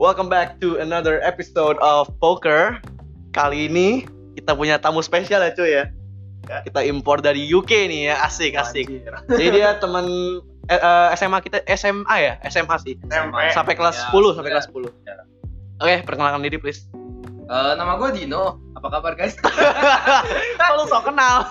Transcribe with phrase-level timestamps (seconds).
[0.00, 2.80] Welcome back to another episode of Poker.
[3.36, 5.84] Kali ini kita punya tamu spesial ya cuy ya.
[6.48, 6.64] Ya.
[6.64, 8.88] Kita impor dari UK nih ya, asik asik.
[8.88, 9.12] Anjir.
[9.28, 10.08] Jadi dia teman
[10.72, 12.96] eh, eh, SMA kita SMA ya, SMA sih.
[12.96, 13.36] SMP.
[13.52, 14.54] Sampai kelas Ya, 10, sampai ya.
[14.56, 14.88] kelas 10.
[15.04, 15.14] Ya.
[15.84, 16.88] Oke, perkenalkan diri please.
[17.52, 18.56] Eh, nama gue Dino.
[18.80, 19.36] Apa kabar guys?
[20.58, 21.44] Kok lu sok kenal?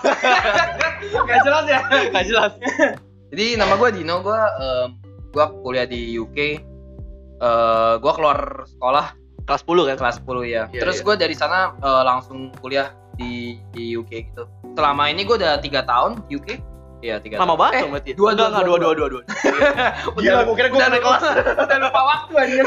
[1.30, 1.80] Gak jelas ya.
[1.86, 2.50] Gak jelas.
[3.30, 4.26] Jadi nama gue Dino.
[4.26, 4.42] Gue
[5.30, 6.66] gue kuliah di UK.
[7.40, 9.96] Eh, gue keluar sekolah Kelas 10 kan?
[9.96, 10.62] kelas 10 ya.
[10.68, 11.04] Iya, Terus iya.
[11.04, 14.44] gue dari sana eh, langsung kuliah di di UK gitu.
[14.72, 16.48] Selama ini gue udah tiga tahun di UK.
[17.00, 17.40] Iya tiga.
[17.40, 18.10] Lama banget Eh, dong berarti.
[18.12, 19.22] dua, Enggak, dua, enggak, dua, dua, dua, dua, dua.
[20.22, 21.22] Gila, gua kira gua udah kelas.
[21.58, 22.64] udah lupa waktu anjir.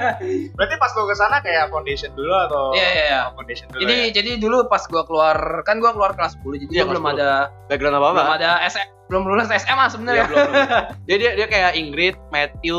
[0.56, 3.20] Berarti pas lu ke sana kayak foundation dulu atau Iya iya iya.
[3.22, 4.12] Oh, foundation dulu Jadi ya?
[4.14, 7.14] jadi dulu pas gue keluar kan gue keluar kelas 10 jadi Iya, gua belum kelas
[7.14, 7.20] 10.
[7.20, 7.30] ada
[7.68, 8.14] Background apa apa?
[8.16, 10.24] belum ada SM belum lulus SMA Iya, sebenarnya.
[10.26, 10.66] belum, belum.
[11.04, 12.78] Jadi dia dia kayak Ingrid, Matthew.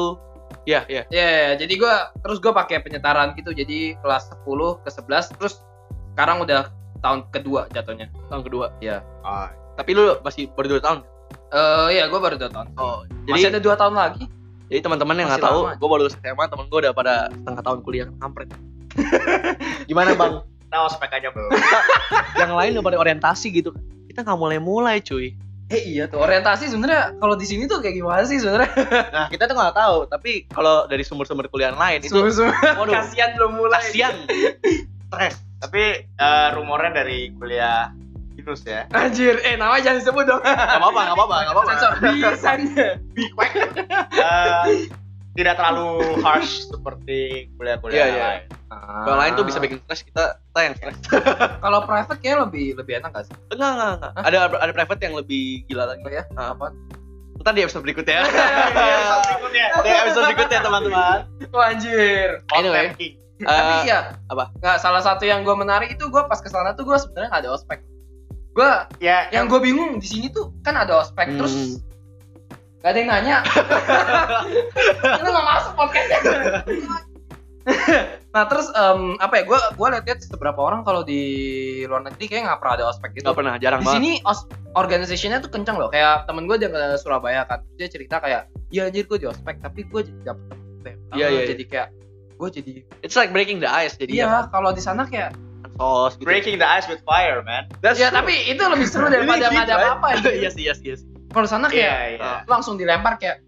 [0.68, 1.04] Iya, iya.
[1.08, 5.64] Iya, jadi gue terus gue pakai penyetaran gitu, jadi kelas 10 ke 11, terus
[6.12, 6.68] sekarang udah
[7.00, 8.12] tahun kedua jatuhnya.
[8.28, 8.76] Tahun kedua.
[8.84, 9.00] Iya.
[9.23, 11.00] Ah, Tapi lu masih baru 2 tahun.
[11.48, 12.68] Eh, iya, gue baru dua tahun.
[12.76, 14.28] Oh, Masih jadi ada dua tahun lagi.
[14.68, 17.64] jadi teman-teman yang nggak Masih tahu, gue baru lulus SMA, temen gue udah pada setengah
[17.64, 18.48] tahun kuliah kampret.
[19.90, 20.44] Gimana bang?
[20.68, 21.52] tahu spek aja belum.
[22.36, 23.80] yang lain udah pada orientasi gitu kan?
[24.12, 25.32] Kita nggak mulai-mulai cuy.
[25.68, 28.72] Eh iya tuh orientasi sebenarnya kalau di sini tuh kayak gimana sih sebenarnya?
[29.16, 33.52] Nah kita tuh nggak tahu, tapi kalau dari sumber-sumber kuliah lain itu, waduh, Kasihan belum
[33.60, 33.84] mulai.
[33.84, 34.16] kasian.
[35.12, 35.36] Stres.
[35.60, 37.92] Tapi eh, rumornya dari kuliah
[38.38, 38.88] Yunus ya.
[38.95, 40.40] Anjir, eh nama jangan disebut dong.
[40.40, 41.72] Gak apa-apa, gak apa-apa, gak apa-apa.
[41.76, 42.52] Sensor bisa.
[44.18, 44.64] Eh,
[45.38, 48.25] tidak terlalu harsh seperti kuliah-kuliah Iya, yang iya.
[48.25, 48.43] lain.
[49.05, 50.97] Kalau lain tuh bisa bikin stres, kita kita yang stres.
[51.63, 53.35] Kalau private kayaknya lebih lebih enak gak sih?
[53.53, 54.11] Enggak, enggak, enggak.
[54.25, 56.02] Ada ada private yang lebih gila lagi.
[56.02, 56.23] Oh ya?
[56.33, 56.52] Ah.
[56.52, 56.73] Apa?
[57.38, 58.25] Ntar di episode berikutnya.
[58.25, 59.65] Iya, berikutnya.
[59.85, 61.17] di episode berikutnya teman-teman.
[61.53, 62.41] Oh, anjir.
[62.52, 62.91] Anyway.
[62.97, 63.13] King.
[63.38, 64.49] Tapi ya apa?
[64.58, 67.43] Nggak, salah satu yang gue menarik itu gue pas ke sana tuh gue sebenarnya nggak
[67.45, 67.80] ada ospek.
[68.52, 68.65] Gue
[68.97, 71.37] Ya, yang gue bingung di sini tuh kan ada ospek Hmm.
[71.37, 71.77] terus
[72.77, 73.38] gak ada yang nanya.
[75.21, 76.39] Lu nggak masuk podcastnya.
[78.32, 79.43] nah terus em, apa ya?
[79.43, 81.20] Gue gue lihat-lihat seberapa orang kalau di
[81.83, 83.27] luar negeri kayak nggak pernah ada ospek gitu.
[83.27, 83.98] nggak pernah, jarang Di banget.
[83.99, 84.39] sini os
[84.73, 85.89] organizationnya tuh kencang loh.
[85.89, 89.59] Kayak temen gue dia ke Surabaya kan, dia cerita kayak, ya anjir gue di ospek
[89.59, 91.44] tapi gue jadi dapet temen yang Iya, sama." iya, iya.
[91.45, 91.88] Jadi kayak
[92.38, 92.71] gue jadi
[93.02, 95.36] It's like breaking the ice jadi Iya, kalau di sana kayak
[95.76, 96.23] sos gitu.
[96.23, 97.67] breaking the ice with fire, man.
[97.82, 98.21] That's Ya true.
[98.21, 99.92] tapi itu lebih seru daripada ada right?
[99.92, 100.08] apa-apa.
[100.23, 101.09] Iya iya sih, iya sih.
[101.37, 102.42] Kalau di sana kayak iya.
[102.49, 103.45] langsung dilempar kayak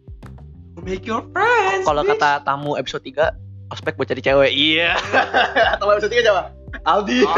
[0.86, 1.90] make your friends.
[1.90, 3.34] Kalau bitch." kata tamu episode 3,
[3.74, 4.52] ospek buat cari cewek.
[4.54, 4.94] Iya.
[5.82, 6.54] tamu episode 3 coba.
[6.86, 7.26] Aldi.
[7.26, 7.34] Oh.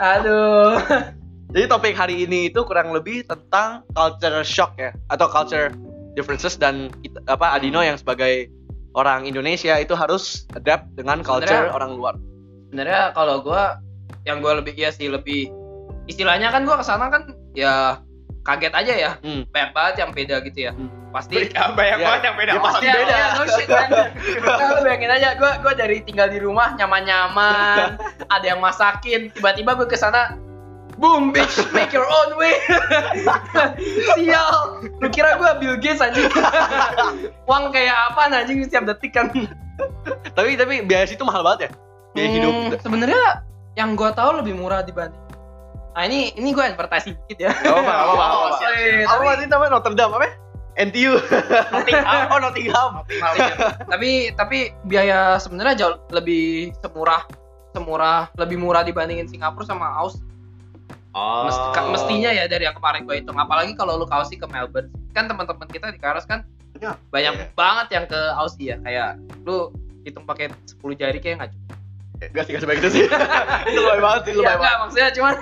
[0.16, 0.80] Aduh.
[1.52, 5.68] Jadi topik hari ini itu kurang lebih tentang culture shock ya atau culture
[6.16, 8.48] differences dan kita, apa Adino yang sebagai
[8.96, 12.14] orang Indonesia itu harus adapt dengan culture Sebenarnya- orang luar.
[12.72, 13.76] Sebenarnya kalau gua
[14.24, 15.52] yang gua lebih iya sih lebih
[16.08, 18.00] istilahnya kan gua ke sana kan ya
[18.46, 19.10] kaget aja ya.
[19.18, 19.42] Hmm.
[19.50, 20.72] Banyak banget yang beda gitu ya.
[20.72, 20.88] Hmm.
[21.10, 22.06] Pasti Banyak Ya.
[22.06, 22.50] banget yang beda.
[22.52, 23.14] Ya, pasti Ya, beda.
[23.14, 23.88] ya, no shit, man.
[23.90, 27.98] Nah, lu bayangin aja, gue gua dari tinggal di rumah nyaman-nyaman,
[28.28, 30.36] ada yang masakin, tiba-tiba gue ke sana,
[30.96, 32.54] boom, bitch, make your own way.
[34.16, 34.56] Sial,
[35.00, 36.28] lu kira gue Bill Gates anjing?
[37.50, 39.32] Uang kayak apa anjing setiap detik kan?
[40.32, 41.70] Tapi tapi biaya situ mahal banget ya.
[42.12, 42.52] Biaya hidup.
[42.52, 43.24] Hmm, Sebenarnya
[43.74, 45.20] yang gue tahu lebih murah dibanding.
[45.96, 47.50] Nah ini ini gue advertising dikit ya.
[47.50, 48.12] Gak apa-apa, gak apa-apa.
[48.12, 48.58] Oh, apa-apa.
[48.58, 49.08] siap, siap.
[49.10, 50.24] Apa sih namanya Notre Dame apa?
[50.24, 50.32] ya?
[50.78, 51.12] NTU.
[51.72, 52.20] Nottingham.
[52.28, 52.90] oh Nottingham.
[53.88, 57.24] tapi tapi biaya sebenarnya jauh lebih semurah
[57.72, 60.20] semurah lebih murah dibandingin Singapura sama Aus
[61.10, 61.48] Oh.
[61.48, 64.92] Mesti- mestinya ya dari yang kemarin gue hitung apalagi kalau lu ke Aussie ke Melbourne
[65.10, 66.44] kan teman-teman kita di Karas kan
[66.76, 66.92] Iya.
[67.08, 67.44] banyak Iya.
[67.56, 69.72] banget yang ke Aussie ya kayak lu
[70.04, 71.76] hitung pakai 10 jari kayak nggak cukup
[72.16, 73.04] Gak sih, gak sebaik itu sih.
[73.68, 74.78] itu lebay banget sih, ya lebay enggak banget.
[74.80, 75.34] maksudnya cuman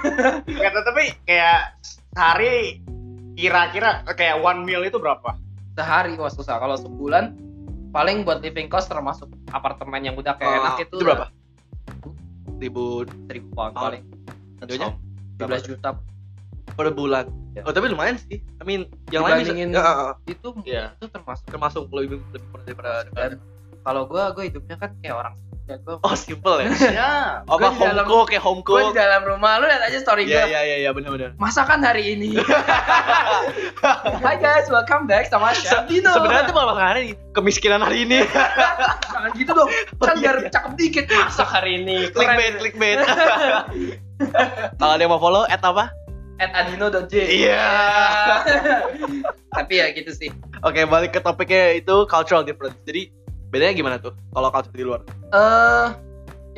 [0.44, 2.56] Kata tapi kayak sehari
[3.34, 5.34] kira-kira kayak one meal itu berapa?
[5.72, 7.34] sehari wah susah kalau sebulan
[7.90, 11.26] paling buat living cost termasuk apartemen yang udah kayak Ah, enak itu itu berapa?
[12.56, 12.84] Ribu
[13.26, 13.82] seribu pound Oh.
[13.82, 14.02] paling
[14.60, 14.94] Aduhnya?
[15.36, 15.98] 17 juta
[16.70, 17.26] per bulan.
[17.52, 17.62] Ya.
[17.62, 18.38] Oh tapi lumayan sih.
[18.38, 19.50] I mean, yang lain bisa.
[19.52, 20.12] Ya, ah, ah.
[20.24, 20.94] itu Iya.
[20.94, 23.30] itu termasuk termasuk lebih lebih murah daripada dan
[23.82, 26.68] kalau gue gue hidupnya kan kayak orang ya gue Oh simple ya.
[26.92, 27.12] Ya.
[27.42, 28.92] Apa home dalam- cook kayak home gue cook.
[28.92, 31.32] di dalam rumah lu lihat aja story gue Iya iya iya iya benar-benar.
[31.36, 32.36] masakan hari ini
[34.20, 38.28] Hai guys welcome back sama Chef Dino Sebenarnya tuh malah masakannya nih kemiskinan hari ini.
[39.14, 39.70] jangan gitu dong
[40.00, 40.50] kan Oh, biar iya.
[40.50, 42.98] cakep dikit masak hari ini clickbait clickbait.
[44.74, 45.88] Kalau ada yang mau follow at apa?
[46.34, 47.62] at adino.j Iya.
[49.48, 50.28] tapi ya gitu sih
[50.60, 52.74] Oke balik ke topiknya itu cultural difference.
[52.82, 53.06] Jadi
[53.54, 55.00] Bedanya gimana tuh kalau culture di luar?
[55.30, 55.88] eh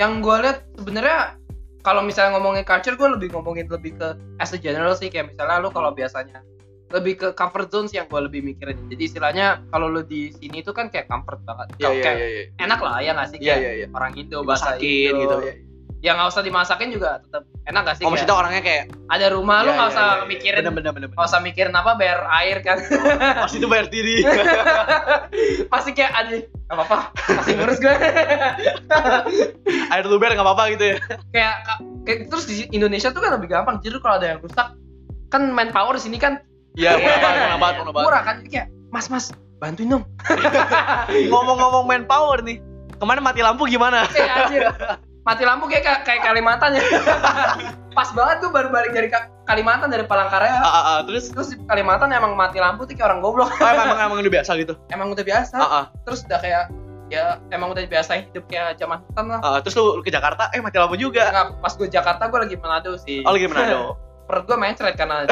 [0.00, 1.36] yang gue lihat sebenarnya
[1.84, 5.60] kalau misalnya ngomongin culture gue lebih ngomongin lebih ke as a general sih kayak misalnya
[5.60, 6.40] lu kalau biasanya
[6.94, 10.62] lebih ke comfort zone sih yang gue lebih mikirin jadi istilahnya kalau lu di sini
[10.62, 12.44] tuh kan kayak comfort banget Iya Kalau iya kayak iya.
[12.62, 13.86] enak lah ya nggak sih Iya kayak iya iya.
[13.90, 15.36] orang Indo bahasa Indo gitu.
[16.06, 19.58] Ya nggak usah dimasakin juga tetap enak gak sih Oh maksudnya orangnya kayak ada rumah
[19.60, 20.24] lu Iya, nggak iya, usah iya, iya.
[20.24, 21.08] mikirin bener bener bener.
[21.10, 22.78] nggak usah mikirin apa bayar air kan
[23.42, 24.22] Pasti itu bayar diri.
[25.72, 26.98] pasti kayak ada nggak apa-apa
[27.32, 27.90] masih ngurus gue
[29.88, 30.96] Air lu bayar nggak apa-apa gitu ya.
[31.30, 31.54] kayak,
[32.02, 34.68] kayak terus di Indonesia tuh kan lebih gampang jadi kalau ada yang rusak
[35.26, 36.38] kan manpower di sini kan
[36.72, 38.04] Iya murah banget murah banget murah banget.
[38.04, 39.26] murah kan jadi kayak mas mas
[39.56, 40.04] bantuin dong
[41.26, 42.60] Ngomong-ngomong manpower nih.
[42.96, 44.08] Kemarin mati lampu gimana?
[44.10, 44.62] eh anjir
[45.26, 46.82] mati lampu kayak kayak Kalimantan ya
[47.98, 50.98] pas banget tuh baru balik dari Ka- Kalimantan dari Palangkaraya Ah, ah, ah.
[51.02, 54.18] Terus terus di Kalimantan emang mati lampu tuh kayak orang goblok oh, emang, emang emang
[54.20, 54.74] udah biasa gitu.
[54.88, 55.84] emang udah biasa Ah, ah.
[56.02, 56.64] terus udah kayak
[57.06, 60.58] ya emang udah biasa hidup kayak zaman hutan lah Ah, terus lu ke Jakarta, eh
[60.58, 61.26] mati lampu juga.
[61.26, 63.94] Nggak, pas gue Jakarta gue lagi Manado sih Oh lagi Manado.
[64.26, 65.22] perut gue mencret karena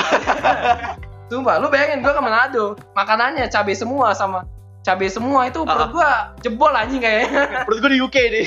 [1.24, 4.46] Sumpah, lu bayangin gue ke Manado Makanannya cabai semua sama
[4.84, 6.10] cabai semua itu perut gue
[6.44, 7.64] jebol anjing kayaknya.
[7.64, 8.46] Perut gue di UK nih.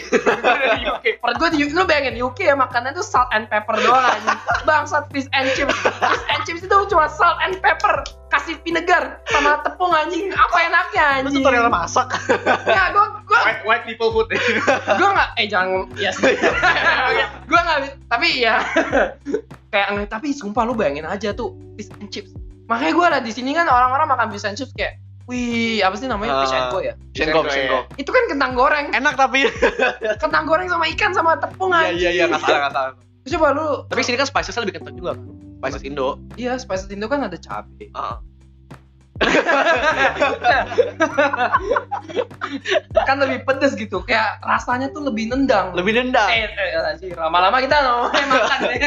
[1.26, 4.38] Perut gue di lu bayangin UK ya makannya tuh salt and pepper doang anjing.
[4.70, 5.74] Bangsat fish and chips.
[5.82, 10.30] Fish and chips itu cuma salt and pepper Kasih vinegar sama tepung anjing.
[10.30, 11.42] Apa enaknya Lu anjing?
[11.42, 12.14] tutorial masak.
[12.70, 14.30] Ya gue gue White, white people food.
[14.30, 16.14] gue nggak eh jangan ya
[17.50, 17.80] gue nggak
[18.14, 18.62] tapi ya
[19.74, 22.30] kayak tapi sumpah lu bayangin aja tuh fish and chips.
[22.70, 26.08] Makanya gue ada di sini kan orang-orang makan fish and chips kayak wih apa sih
[26.08, 26.70] namanya Ah.
[26.70, 27.84] go ya Sengkok, Sengkok, sengkok.
[27.96, 29.44] itu kan kentang goreng Enak tapi.
[30.24, 32.92] kentang goreng sama ikan sama tepung Iya aja iya iya nggak salah nggak salah.
[33.28, 35.12] coba lu Tapi sini kan spicesnya lebih kental juga.
[35.14, 35.28] kan?
[35.60, 36.08] Spices Indo.
[36.36, 38.24] iya spices Indo kan ada cabai Ah.
[43.00, 46.30] kan lebih pedes gitu kayak rasanya tuh lebih nendang Lebih nendang.
[46.30, 48.80] eh, eh, eh, sih lama-lama kita ngomongin makan deh.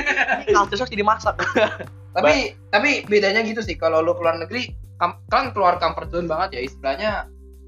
[0.48, 1.34] Culture shock jadi masak.
[2.10, 2.34] tapi
[2.68, 4.70] tapi bedanya gitu sih kalau lu keluar negeri
[5.00, 7.10] kan keluar comfort zone banget ya istilahnya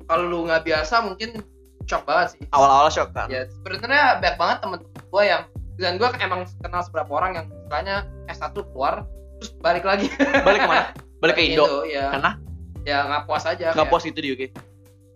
[0.04, 1.40] kalau lu nggak biasa mungkin
[1.88, 3.26] shock banget sih Awal-awal shock kan.
[3.32, 5.42] ya sebenarnya banyak banget temen gue yang
[5.80, 7.96] dan gue emang kenal beberapa orang yang istilahnya
[8.28, 9.08] S1 keluar
[9.40, 10.06] terus balik lagi
[10.44, 10.84] Balik ke mana?
[11.24, 11.86] Balik ke Indo.
[11.88, 12.30] ya Karena
[12.82, 14.42] ya nggak puas aja nggak puas gitu di UK.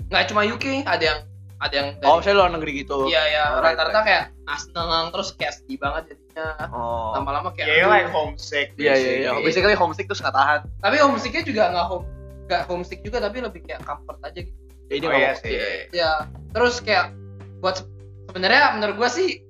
[0.09, 1.21] nggak cuma UK ada yang
[1.59, 3.07] ada yang dari Oh, saya luar negeri gitu.
[3.07, 7.13] iya ya Right, rata-rata kayak asneng terus kayak sedih banget jadinya Oh.
[7.13, 8.77] lama-lama kayak Yeah, like homesick.
[8.77, 9.31] Iya iya iya.
[9.39, 9.73] Basically.
[9.73, 10.61] Homesick terus nggak tahan.
[10.79, 12.07] tapi homesicknya juga nggak home
[12.47, 15.55] nggak homesick juga tapi lebih kayak comfort aja gitu Jadi Oh, iya mau- sih.
[15.91, 16.11] ya
[16.53, 17.11] terus kayak
[17.59, 17.89] buat se-
[18.27, 19.43] sebenarnya menurut gua sih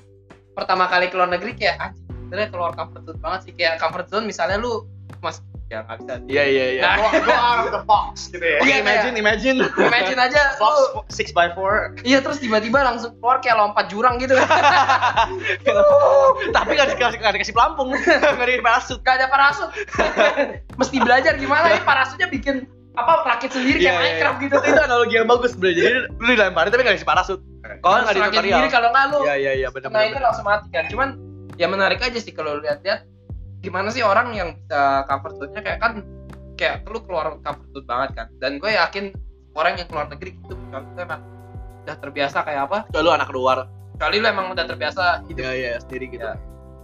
[0.53, 4.25] pertama kali keluar negeri kayak anjing sebenarnya keluar comfort zone banget sih kayak comfort zone
[4.25, 4.89] misalnya lu
[5.19, 6.81] mas ya nggak bisa Iya iya iya.
[6.81, 8.59] Nah, Go, out of the box gitu ya.
[8.63, 9.57] Iya, imagine, imagine.
[9.77, 10.77] imagine aja Box
[11.11, 14.33] 6 by 4 iya terus tiba-tiba langsung keluar kayak lompat jurang gitu
[16.53, 18.99] Tapi nggak dikasih nggak dikasih pelampung, nggak dikasih parasut.
[19.03, 19.69] gak ada parasut
[20.77, 22.65] mesti belajar gimana ya parasutnya bikin
[22.95, 24.09] apa rakit sendiri kayak Iya, iya, iya.
[24.09, 25.69] Minecraft gitu Itu analogi yang bagus bro.
[25.69, 27.39] Jadi lu dilemparin tapi nggak dikasih parasut.
[27.77, 28.57] Kalau Harus nggak di rakit tutorial.
[28.57, 30.23] sendiri kalau nggak lu Iya iya iya benar nah itu benar.
[30.25, 31.09] langsung mati kan cuman
[31.55, 33.05] ya menarik aja sih kalau lihat-lihat
[33.67, 35.93] gimana sih orang yang bisa comfort zone-nya kayak kan
[36.55, 39.05] kayak lu keluar comfort zone banget kan dan gue yakin
[39.53, 41.21] orang yang keluar negeri gitu kalau itu emang
[41.83, 43.67] udah terbiasa kayak apa lu anak luar.
[43.97, 46.21] kali lu emang udah terbiasa hidup Iya iya sendiri gitu.
[46.21, 46.37] Ya.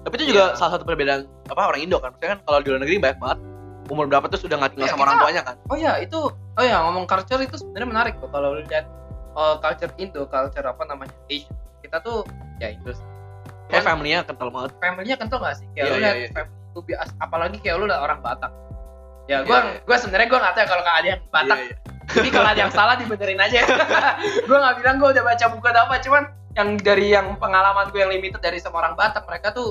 [0.02, 0.56] Tapi itu juga Iya.
[0.56, 2.10] salah satu perbedaan apa orang Indo kan.
[2.10, 3.38] Maksudnya kan kalau di luar negeri banyak banget
[3.86, 5.56] umur berapa terus udah nggak tinggal Iya, sama orang kita- tuanya kan.
[5.62, 8.86] oh ya itu oh ya ngomong culture itu sebenarnya menarik tuh kalau lu lihat
[9.32, 12.24] oh, culture Indo culture apa namanya Asian kita tuh
[12.56, 13.06] ya Indo sih.
[13.68, 14.70] Kayak family-nya kental banget.
[14.78, 18.00] family-nya kental gak sih kayak Iya, lu iya, lihat family biasa apalagi kayak lu lihat
[18.00, 18.52] orang Batak
[19.28, 19.80] ya gue Iya, iya.
[19.84, 21.76] gue sebenarnya gue nggak tahu ya kalau ada yang Batak Iya, iya.
[22.02, 23.62] Jadi kalau ada yang salah dibenerin aja.
[24.50, 26.22] gue nggak bilang gue udah baca buku atau apa, cuman
[26.58, 29.70] yang dari yang pengalaman gue yang limited dari sama orang Batak, mereka tuh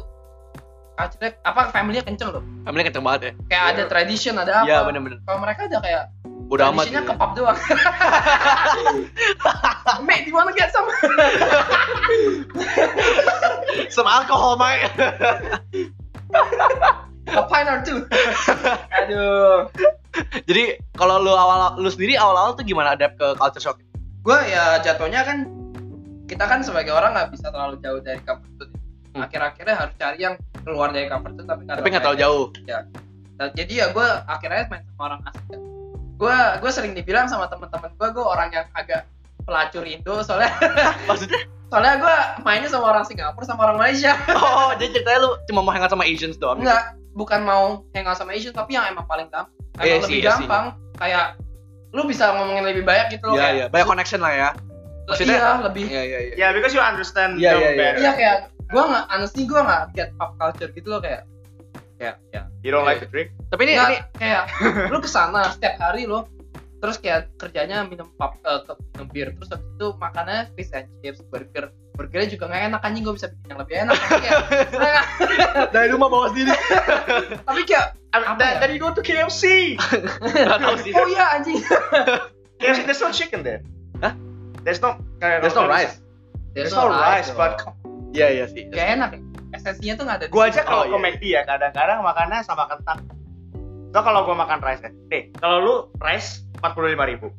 [0.95, 2.39] culture apa family-nya kenceng loh.
[2.63, 3.31] Family kenceng banget ya.
[3.51, 4.65] Kayak ada tradition, ada apa.
[4.65, 5.19] Iya benar-benar.
[5.27, 6.03] Kalau mereka ada kayak
[6.47, 6.87] Udah amat.
[6.87, 7.11] traditionnya gitu.
[7.11, 7.57] kepap doang.
[10.07, 10.87] Mate, do you wanna get some?
[13.91, 14.87] Sama alkohol, Mai.
[17.31, 17.99] A pint or two.
[18.97, 19.69] Aduh.
[20.43, 23.77] Jadi kalau lu awal lu sendiri awal-awal tuh gimana adapt ke culture shock?
[24.25, 25.47] Gue ya jatuhnya kan
[26.27, 28.73] kita kan sebagai orang nggak bisa terlalu jauh dari comfort zone.
[29.11, 29.27] Hmm.
[29.27, 32.45] Akhir-akhirnya harus cari yang keluar dari comfort zone tapi nggak Tapi nggak terlalu jauh.
[33.41, 35.61] Nah, jadi ya gue akhirnya main sama orang asing.
[36.19, 39.07] Gue gue sering dibilang sama teman-teman gue gue orang yang agak
[39.41, 40.53] pelacur Indo soalnya
[41.09, 41.41] Maksudnya?
[41.71, 44.11] Soalnya gue mainnya sama orang Singapura sama orang Malaysia.
[44.35, 46.59] Oh, jadi ceritanya lu cuma mau hangout sama Asians doang.
[46.59, 46.67] gitu?
[46.67, 49.55] Enggak, bukan mau hangout sama Asian tapi yang emang paling gampang.
[49.73, 50.43] Emang Iya lebih sih, iya sih.
[50.43, 51.25] gampang kayak
[51.89, 53.65] lu bisa ngomongin lebih banyak gitu loh Iya, kayak iya.
[53.69, 54.49] Banyak connection lah ya.
[55.03, 56.33] Maksudnya- iya lebih Iya iya iya.
[56.37, 57.77] Yeah, because you understand Iya, them iya, iya.
[57.77, 57.97] better.
[57.97, 58.37] iya kayak
[58.67, 61.23] gue nggak honestly gue nggak get pop culture gitu loh kayak
[61.97, 62.89] kayak ya You don't Iya.
[62.89, 63.29] like to drink?
[63.47, 64.43] Tapi ini Nggak, ini kayak
[64.87, 66.27] lu ke sana setiap hari lo
[66.81, 70.89] terus kayak kerjanya minum pop eh, ke minum bir terus habis itu makannya fish and
[70.99, 74.39] chips burger burgernya juga nggak enak anjing gue bisa bikin yang lebih enak kayak
[75.75, 76.49] dari rumah bawa sendiri.
[77.47, 78.67] tapi kayak Apa ya?
[78.67, 79.75] you go to KFC.
[80.91, 81.61] Oh iya anjing
[82.59, 83.61] KFC, there's no chicken there.
[84.03, 84.11] Hah?
[84.67, 84.97] There's no.
[85.21, 86.01] There's no rice.
[86.51, 87.61] There's no rice, but
[88.11, 88.67] Iya iya sih.
[88.67, 89.21] Gak enak ya
[89.51, 90.55] esensinya tuh nggak ada di gua situ.
[90.55, 91.03] aja kalau Oh, ke iya.
[91.03, 92.99] McD ya kadang-kadang makannya sama kentang.
[93.91, 97.33] So kalau gua makan rice ya, nih kalau lu rice empat puluh lima ribu.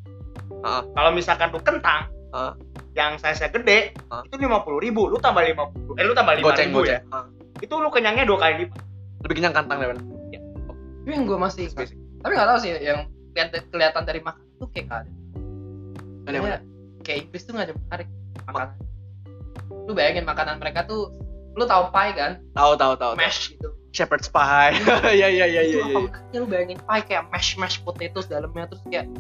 [0.61, 0.83] Heeh.
[0.91, 2.53] Kalau misalkan tuh kentang, Heeh.
[2.93, 4.23] yang size nya gede, Heeh.
[4.27, 5.07] itu lima puluh ribu.
[5.07, 6.99] Lu tambah lima puluh, eh lu tambah lima ribu goceng.
[6.99, 6.99] ya.
[7.09, 7.25] Ah.
[7.59, 8.83] Itu lu kenyangnya dua kali lipat.
[9.23, 10.03] Lebih kenyang kantang daripada.
[11.03, 11.99] tapi yang gue masih Spesifik.
[12.23, 15.11] tapi nggak tahu sih yang kelihatan kelihatan dari makan tuh kayak nggak ada
[16.23, 16.39] Ada
[17.03, 18.09] Kayak- Inggris tuh nggak ada menarik
[18.47, 18.77] makanan
[19.83, 21.11] lu bayangin makanan mereka tuh
[21.59, 23.13] lu tahu pie kan Tahu tahu tahu.
[23.13, 23.19] tahu.
[23.19, 24.73] mash gitu Shepherd's pie.
[25.07, 25.85] Iya iya iya iya Itu iya.
[25.87, 29.07] apa makannya lu bayangin pie kayak mash mash potatoes dalamnya terus kayak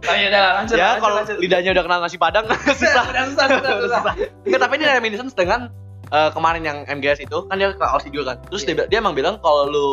[0.00, 1.36] Oh ya udah lanjut Ya lanjut, kalau lanjut.
[1.38, 3.04] lidahnya udah kenal nasi padang susah.
[3.06, 4.02] udah susah susah susah
[4.42, 5.68] Enggak, tapi ini reminiscence dengan
[6.08, 8.36] eh, kemarin yang MGS itu kan dia ke Aussie juga kan.
[8.48, 8.72] Terus Iya.
[8.74, 9.86] dia, dia emang bilang kalau lu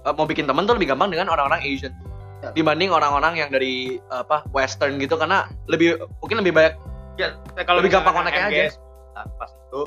[0.00, 1.90] eh, mau bikin temen tuh lebih gampang dengan orang-orang Asian
[2.38, 2.50] Ya.
[2.52, 6.74] dibanding orang-orang yang dari eh, apa Western gitu karena lebih mungkin lebih banyak
[7.14, 7.28] Ya,
[7.62, 8.80] kalau Lebih gampang kontaknya MGS,
[9.12, 9.84] nah, pas itu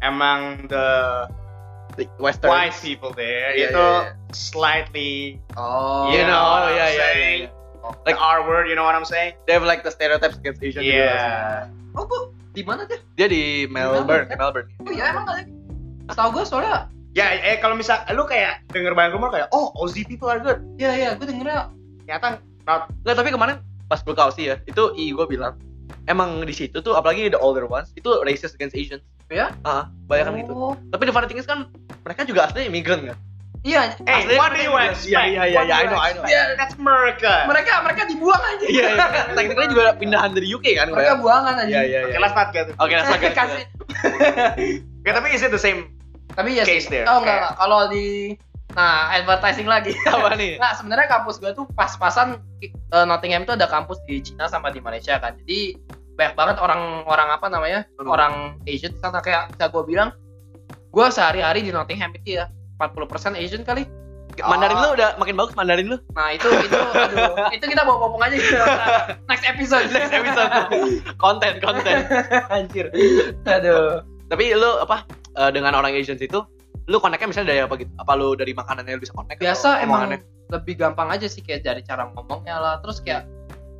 [0.00, 0.86] emang the
[2.20, 2.50] Western.
[2.52, 4.32] white people there Iya, itu iya, iya.
[4.36, 7.40] slightly oh You know, what yeah, I'm yeah, saying?
[7.48, 9.38] yeah, the R word, you know what I'm saying?
[9.46, 10.84] They have like the stereotypes against Asian.
[10.84, 11.70] Yeah.
[11.94, 14.68] oh gua di mana dia Dia di Melbourne, di Melbourne.
[14.80, 15.44] oh iya emang ada
[16.08, 20.04] Setahu gue soalnya Ya, eh kalau misal lu kayak denger banyak rumor kayak, oh Aussie
[20.04, 20.60] people are good.
[20.76, 21.72] iya iya gue dengernya
[22.04, 22.92] Ternyata not.
[23.02, 25.56] Nggak, tapi kemarin pas gue ke Aussie ya, itu i gue bilang
[26.04, 29.00] emang di situ tuh apalagi the older ones itu racist against Asians.
[29.28, 30.52] Ya Ah, banyak kan gitu.
[30.52, 30.74] Oh.
[30.86, 31.66] Tapi the funny thing is kan
[32.00, 33.18] mereka juga aslinya imigran kan.
[33.60, 35.08] iya Hey, Aslinya what do you expect?
[35.08, 36.22] Iya iya iya, iya, I know I know.
[36.22, 36.54] Iya.
[36.54, 37.32] That's America.
[37.44, 39.06] mereka mereka dibuang aja Iya iya.
[39.32, 40.86] Tekniknya juga pindahan dari UK kan.
[40.88, 42.18] mereka buangan aja Iya iya Okay, iya.
[42.20, 42.74] let's not get it.
[42.76, 43.62] Oke, get into kasih
[45.02, 45.90] Ya, tapi is it the same?
[46.28, 47.08] tapi ya Case sih there.
[47.08, 48.36] oh enggak enggak kalau di
[48.76, 50.60] nah advertising lagi Apa nih?
[50.60, 52.70] Nah, sebenarnya kampus gua tuh pas-pasan eh,
[53.02, 55.32] Nottingham tuh ada kampus di Cina sama di Malaysia kan.
[55.40, 55.80] Jadi
[56.16, 57.80] banyak banget orang-orang apa namanya?
[58.00, 58.08] Hmm.
[58.08, 60.08] Orang Asian sana kayak bisa gua bilang
[60.90, 62.48] gua sehari-hari di Nottingham itu ya
[62.80, 63.84] 40% Asian kali.
[64.36, 65.96] Mandarin lu udah makin bagus Mandarin lu.
[66.12, 68.56] Nah, itu itu aduh, itu kita bawa popong aja gitu.
[69.32, 69.88] Next episode.
[69.88, 70.52] Next episode.
[71.16, 72.04] konten konten.
[72.56, 72.92] Anjir.
[73.48, 74.04] Aduh.
[74.28, 75.08] Tapi lu apa
[75.40, 76.44] eh, dengan orang Asian itu
[76.86, 77.92] lu koneknya misalnya dari apa gitu?
[77.96, 79.40] Apa lu dari makanannya lu bisa konek?
[79.40, 80.20] Biasa emang omongannya?
[80.46, 82.74] lebih gampang aja sih kayak dari cara ngomongnya lah.
[82.84, 83.26] Terus kayak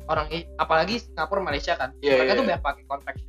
[0.07, 1.91] orang apalagi Singapura Malaysia kan.
[1.99, 2.49] Iya, mereka iya, tuh iya.
[2.49, 3.27] banyak pakai contraction.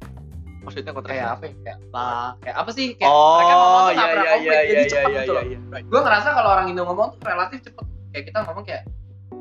[0.58, 1.54] maksudnya kontrak kayak apa ya?
[1.64, 2.86] Kayak lah, kayak apa sih?
[2.92, 5.44] Kayak Oh, mereka ngomong tuh iya konflik, iya jadi iya cepet iya gitu iya loh.
[5.48, 5.58] iya.
[5.72, 5.84] Right.
[5.88, 7.84] Gue ngerasa kalau orang Indo ngomong tuh relatif cepet.
[8.12, 8.82] Kayak kita ngomong kayak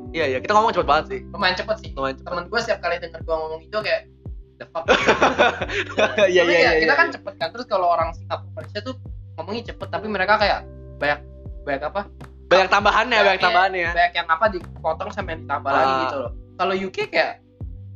[0.08, 1.20] Iya iya, kita ngomong cepet banget sih.
[1.28, 1.90] lumayan cepet sih.
[1.92, 2.28] Lumayan cepet.
[2.32, 4.02] Temen gue setiap kali denger gue ngomong itu kayak
[4.56, 4.86] the fuck.
[6.32, 6.72] Iya iya ya, iya.
[6.80, 7.48] kita kan cepet kan.
[7.52, 8.96] Terus kalau orang Singapura Malaysia tuh
[9.36, 10.60] ngomongnya cepet, tapi mereka kayak
[10.98, 11.20] banyak
[11.68, 12.02] banyak apa?
[12.48, 13.90] banyak tambahannya, banyak Kayak tambahannya.
[13.92, 16.02] Banyak yang apa dipotong sampai yang ditambah lagi Ah.
[16.08, 16.32] gitu loh.
[16.58, 17.40] Kalau UK kayak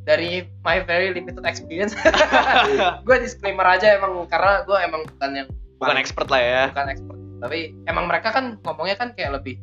[0.01, 1.93] dari my very limited experience,
[3.05, 6.63] gue disclaimer aja emang karena gue emang bukan yang Bukan expert lah ya.
[6.69, 7.17] bukan expert.
[7.41, 9.57] Tapi emang mereka kan ngomongnya kan kayak lebih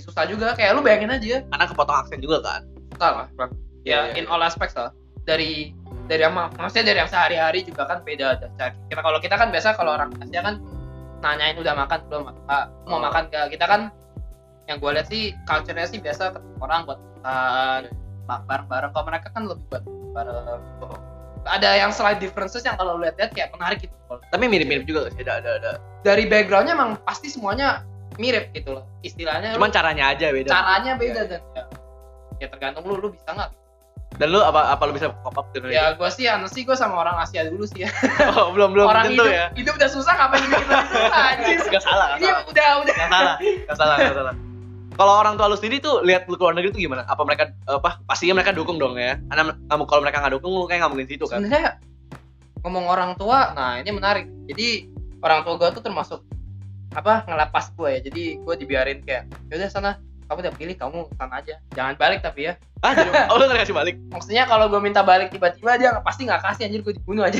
[0.00, 0.56] susah juga.
[0.56, 1.44] Kayak lu bayangin aja.
[1.44, 2.62] Karena kepotong aksen juga kan.
[2.96, 3.26] susah lah.
[3.28, 3.44] Iya,
[3.84, 4.88] ya iya, in all aspects lah.
[5.28, 5.76] Dari
[6.08, 9.52] dari yang maksudnya dari yang sehari-hari juga kan beda ada cara kita kalau kita kan
[9.52, 10.56] biasa kalau orang Asia kan
[11.20, 12.22] nanyain udah makan belum?
[12.48, 13.00] Pak, mau Oh.
[13.04, 13.92] makan gak kita kan
[14.68, 17.80] yang gue lihat sih culture-nya sih biasa ketemu orang buat makan
[18.44, 19.82] bareng-bareng kalau mereka kan lebih buat
[20.12, 20.60] bareng
[21.48, 23.96] ada yang slight differences yang kalau lihat-lihat kayak menarik gitu
[24.28, 25.70] Tapi mirip-mirip juga sih, ada ada ada.
[26.00, 27.84] dari backgroundnya emang pasti semuanya
[28.16, 30.48] mirip gitu loh istilahnya Cuman lu- caranya aja beda.
[30.48, 31.62] caranya beda Iya, dan ya,
[32.38, 33.50] ya tergantung lu lu bisa nggak
[34.16, 36.96] Dan lu apa apa lu bisa pop up dengan ya gue sih sih gue sama
[36.98, 37.90] orang Asia dulu sih ya
[38.36, 39.48] Oh, belum belum orang hidup ya.
[39.54, 42.42] hidup udah susah ngapain bikin lebih susah anjir Gak salah, gak ini salah.
[42.44, 43.34] udah udah Gak salah,
[43.64, 44.34] gak salah, gak salah.
[44.98, 47.06] Kalau orang tua lu sendiri tuh lihat lu keluar negeri tuh gimana?
[47.06, 49.14] Apa mereka apa pastinya mereka dukung dong ya?
[49.30, 51.38] Karena kamu kalau mereka nggak dukung lu kayak nggak mungkin situ kan?
[51.40, 51.78] sebenarnya
[52.58, 54.90] ngomong orang tua nah ini menarik jadi
[55.22, 56.20] orang tua gue tuh termasuk
[56.90, 59.90] apa ngelepas gue ya jadi gue dibiarin kayak yaudah sana
[60.26, 63.62] kamu udah pilih kamu sana aja jangan balik tapi ya Ah, jadi, oh lu nggak
[63.62, 63.94] kasih balik?
[64.10, 67.38] maksudnya kalau gue minta balik tiba-tiba dia pasti nggak kasih anjir gue dibunuh aja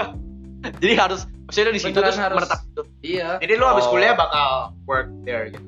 [0.80, 2.36] jadi harus maksudnya di situ terus harus.
[2.40, 2.82] menetap gitu.
[3.02, 3.92] iya Jadi lu habis Oh.
[3.92, 5.60] kuliah bakal work there gitu.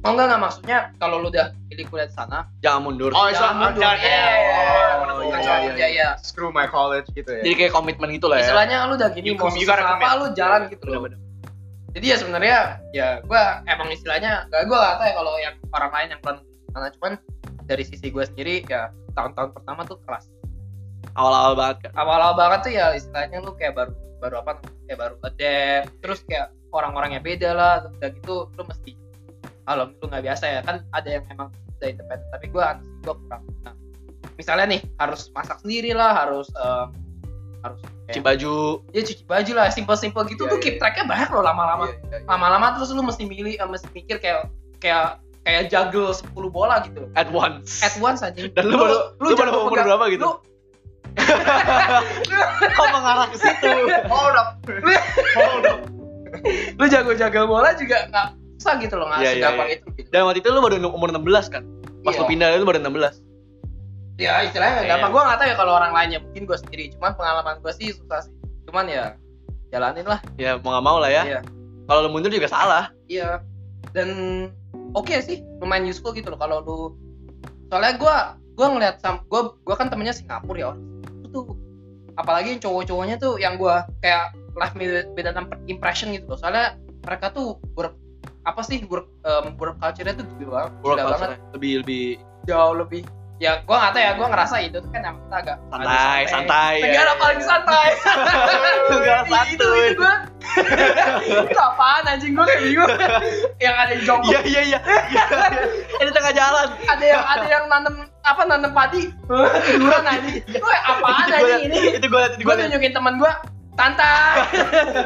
[0.00, 3.10] Oh enggak enggak maksudnya kalau lu udah pilih kuliah di sana Jangan mundur.
[3.12, 3.80] Oh, Jangan mundur.
[3.80, 4.64] jangan Iya, iya, iya.
[4.64, 7.72] oh, gonna Oh, go iya, iya, ya ya screw my college gitu ya Jadi kayak
[7.72, 8.48] komitmen gitu lah ya.
[8.48, 11.04] istilahnya lu udah gini You mau apa lu jalan gitu loh
[11.90, 12.56] jadi ya sebenarnya
[12.94, 16.36] ya gue emang istilahnya gak gue gak tahu ya kalau yang orang lain yang pelan
[16.70, 17.12] gimana cuman
[17.66, 20.30] dari sisi gue sendiri ya tahun-tahun pertama tuh keras
[21.10, 21.90] Awal-awal banget kan.
[21.98, 23.92] awal-awal banget tuh ya istilahnya lu kayak baru
[24.22, 24.52] baru apa
[24.86, 28.94] kayak baru adapt terus kayak orang-orangnya beda lah udah gitu lu mesti
[29.70, 31.48] kalau lu nggak biasa ya kan ada yang emang
[31.78, 32.64] udah independen tapi gue
[33.00, 33.74] gue kurang nah,
[34.34, 36.88] misalnya nih harus masak sendiri lah harus em,
[37.60, 38.54] harus Cuci kayak, baju.
[38.90, 40.80] ya cuci baju lah simple-simple gitu Iya, tuh iya, keep iya.
[40.80, 42.26] tracknya banyak loh lama-lama Iya, iya, iya.
[42.26, 45.06] lama-lama terus lu mesti milih eh, mesti mikir kayak kayak
[45.40, 47.78] kayak juggle 10 bola gitu At once.
[47.80, 50.20] at once aja Dan lu baru- lu baru jago umur berapa gitu?
[50.20, 50.30] lu
[52.70, 53.70] Kok mengarah ke situ?
[54.06, 54.48] hold up
[55.32, 55.78] hold up
[56.74, 58.28] lu jago-jago bola juga nggak
[58.60, 59.76] susah gitu loh nggak Iya, iya, segampang iya.
[59.80, 60.08] itu gitu.
[60.12, 61.62] Dan waktu itu lu baru umur 16 kan?
[62.04, 62.20] Pas Iya.
[62.20, 63.16] lu pindah itu baru 16.
[64.20, 64.92] ya istilahnya nggak Iya.
[64.94, 67.88] gampang gue nggak tahu ya kalau orang lainnya mungkin gue sendiri cuman pengalaman gue sih
[67.90, 68.32] susah sih
[68.68, 69.04] cuman ya
[69.72, 71.22] jalanin lah Ya mau gak mau lah ya.
[71.24, 71.40] iya
[71.88, 72.92] Kalau lu mundur juga salah.
[73.08, 73.40] iya
[73.96, 74.08] dan
[74.92, 76.76] oke sih lumayan useful gitu loh kalau lu
[77.72, 78.16] soalnya gue
[78.60, 80.84] gue ngeliat sam gue gue kan temennya Singapura ya orang
[81.16, 81.44] itu tuh
[82.20, 83.72] apalagi cowok-cowoknya tuh yang gue
[84.04, 86.76] kayak life with an impression gitu loh soalnya
[87.08, 87.96] mereka tuh work
[88.48, 92.04] apa sih work um, work culture-nya tuh gila, Work gila banget culture lebih lebih
[92.48, 93.02] jauh lebih
[93.40, 96.74] ya gue nggak tahu ya gue ngerasa itu tuh kan emang kita agak santai, santai.
[96.76, 96.84] ya.
[96.92, 97.88] negara paling santai
[98.90, 99.80] Negara itu santuy.
[99.88, 100.14] itu gue
[101.48, 102.90] itu apaan anjing gue kayak bingung
[103.64, 104.80] yang ada yang jongkok Iya iya iya.
[106.04, 106.68] Ini tengah jalan.
[106.84, 107.94] ada yang ada yang nanam
[108.28, 109.08] apa nanam padi
[109.64, 113.32] tiduran anjing gue apaan Itu anjing ini Itu gue itu gue tunjukin temen gue
[113.78, 114.46] santai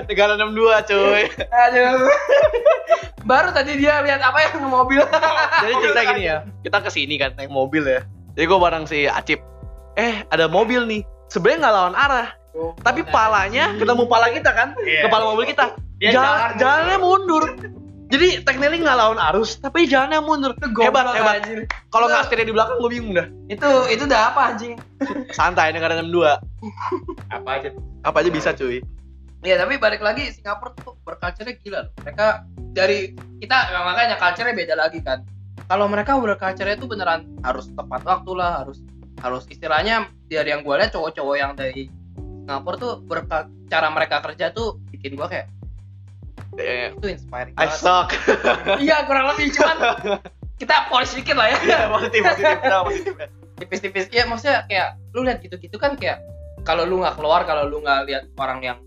[0.08, 1.22] Negara 62 cuy.
[1.52, 2.08] aduh
[3.28, 5.00] baru tadi dia lihat apa yang mobil
[5.64, 6.44] Jadi cerita gini ya.
[6.60, 8.04] Kita ke sini kan naik mobil ya.
[8.36, 9.40] Jadi gue bareng si Acip.
[9.96, 11.02] Eh ada mobil nih.
[11.32, 12.28] Sebenarnya nggak lawan arah.
[12.86, 14.76] Tapi palanya ketemu pala kita kan.
[14.84, 15.08] Iya.
[15.08, 15.74] Kepala mobil kita.
[15.98, 17.44] Dia Jalan, jalan jalannya mundur.
[18.12, 20.52] Jadi technically nggak lawan arus, tapi jalannya mundur.
[20.60, 21.42] Hebat, hebat.
[21.90, 23.26] Kalau nggak setirnya di belakang gue bingung dah.
[23.48, 24.76] itu itu udah apa anjing
[25.32, 26.38] Santai negara 62.
[27.32, 27.68] apa aja
[28.04, 28.84] Apa aja bisa cuy.
[29.40, 31.92] Ya tapi balik lagi Singapura tuh berculture-nya gila loh.
[32.00, 32.26] Mereka
[32.72, 35.20] dari kita ya, makanya culture-nya beda lagi kan.
[35.64, 38.80] Kalau mereka berculture-nya tuh beneran harus tepat waktu lah, harus
[39.20, 41.88] harus istilahnya dari yang gue lihat cowok-cowok yang dari
[42.44, 45.48] Singapura tuh berka- cara mereka kerja tuh bikin gue kayak
[46.54, 47.82] Eh, itu inspiring I banget.
[47.82, 48.08] suck.
[48.84, 49.76] Iya kurang lebih cuman
[50.54, 51.58] kita polish dikit lah ya.
[51.58, 53.14] Iya, positif, positif, nah, positif.
[53.58, 54.04] Tipis-tipis.
[54.08, 56.22] Ya maksudnya kayak lu lihat gitu-gitu kan kayak
[56.64, 58.78] kalau lu nggak keluar, kalau lu nggak lihat orang yang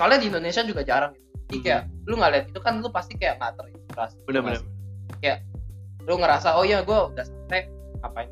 [0.00, 1.28] soalnya di Indonesia juga jarang gitu.
[1.46, 4.16] Jadi kayak lu nggak lihat itu kan lu pasti kayak nggak terinspirasi.
[4.26, 4.60] Bener-bener.
[5.22, 5.44] Kayak
[6.06, 7.66] lu ngerasa oh iya gue udah sampai
[7.98, 8.30] ngapain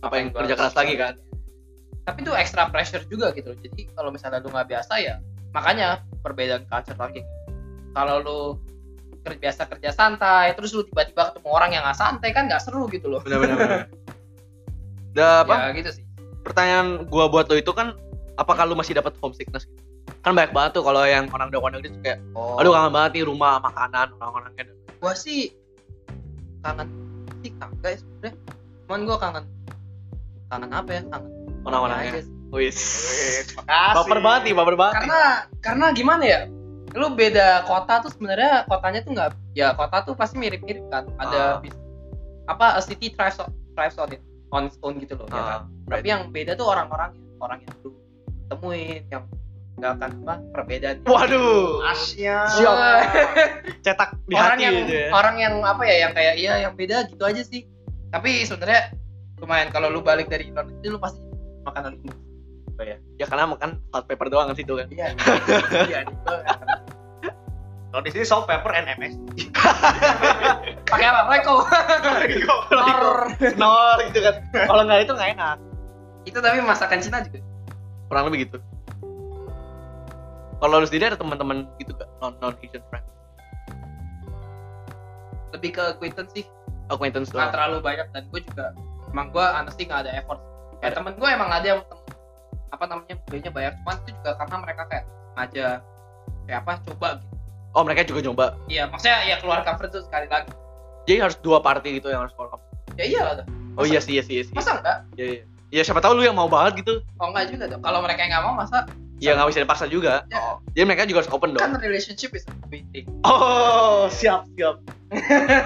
[0.00, 1.14] Apa yang kerja keras lagi kan?
[2.04, 3.58] tapi itu extra pressure juga gitu loh.
[3.64, 5.16] jadi kalau misalnya lu nggak biasa ya
[5.56, 7.24] makanya perbedaan culture lagi
[7.96, 8.40] kalau lu
[9.24, 12.84] kerja biasa kerja santai terus lu tiba-tiba ketemu orang yang nggak santai kan nggak seru
[12.92, 13.56] gitu loh Bener-bener.
[13.56, 13.84] bener.
[15.16, 15.54] Udah apa?
[15.56, 16.04] ya gitu sih
[16.44, 17.96] Pertanyaan gua buat lo itu kan,
[18.34, 19.66] apakah lu masih dapat homesickness?
[20.20, 23.10] Kan banyak banget tuh kalau yang orang udah negeri tuh kayak, oh aduh kangen banget
[23.14, 24.64] nih rumah, makanan, orang-orangnya.
[24.98, 25.52] gua sih
[26.60, 26.88] kangen
[27.38, 28.32] sih kagak ya sebenernya
[28.82, 29.44] cuman gua kangen
[30.46, 31.30] kangen apa ya kangen
[31.62, 32.12] Orang-orangnya.
[32.50, 32.76] Wis.
[33.66, 34.94] Baper banget nih, baper banget.
[34.98, 35.20] karena
[35.58, 36.40] karena gimana ya
[36.94, 41.58] lu beda kota tuh sebenarnya kotanya tuh nggak ya kota tuh pasti mirip-mirip kan ada
[41.58, 41.58] Ah.
[41.58, 41.80] bis-
[42.46, 45.42] apa a city thrives on, thrives on it on its own gitu loh ya kan
[45.42, 45.98] Ah, right.
[45.98, 47.90] tapi yang beda tuh orang-orang orang yang lu
[48.54, 49.24] temuin yang
[49.74, 51.82] nggak akan apa perbedaan Waduh.
[51.90, 52.78] Asia Siap.
[53.84, 55.08] Cetak di orang hati yang gitu ya.
[55.10, 57.66] orang yang apa ya yang kayak iya yang beda gitu aja sih
[58.14, 58.94] tapi sebenarnya
[59.42, 61.18] lumayan kalau lu balik dari luar negeri lu pasti
[61.66, 62.14] makanan lu
[63.14, 64.90] Ya karena makan salt pepper doang kan situ kan.
[64.90, 65.14] iya
[65.90, 66.34] iya gitu.
[67.94, 69.14] kalau di sini salt pepper and MS
[70.90, 71.62] pakai apa Reko
[72.74, 73.30] Nor.
[73.54, 74.34] Nor gitu kan.
[74.50, 75.58] Kalau nggak itu nggak enak.
[76.26, 77.53] itu tapi masakan Cina juga
[78.14, 78.58] Kurang lebih gitu.
[80.56, 82.06] Kalau lu sendiri ada teman-teman gitu gak?
[82.22, 83.02] Non non Asian friend.
[85.50, 86.42] lebih ke acquaintance sih
[86.88, 88.74] Acquaintance nggak terlalu banyak dan gue juga
[89.08, 90.42] emang gue honestly nggak ada effort
[90.82, 90.98] Ada.
[90.98, 92.02] temen gue emang ada yang tem-
[92.68, 95.04] apa namanya belinya bayar cuman itu juga karena mereka kayak
[95.36, 95.66] aja
[96.44, 97.26] kayak apa coba gitu
[97.70, 98.46] Oh mereka juga nyoba.
[98.66, 100.50] iya maksudnya ya keluar cover tuh sekali lagi
[101.06, 102.60] Jadi harus dua party gitu yang harus follow up.
[102.94, 103.46] ya iya lah
[103.78, 104.52] Oh iya sih, iya sih, iya sih.
[104.52, 105.42] masa enggak Iya, iya.
[105.74, 107.02] Ya siapa tahu lu yang mau banget gitu.
[107.18, 108.86] oh enggak juga dong kalau mereka yang nggak mau masa
[109.18, 110.26] Ya nggak bisa dipaksa juga.
[110.26, 110.36] Ya.
[110.36, 110.58] Oh.
[110.70, 111.80] Jadi mereka juga harus open kan dong.
[111.80, 114.78] relationship is a big thing Oh, siap, siap.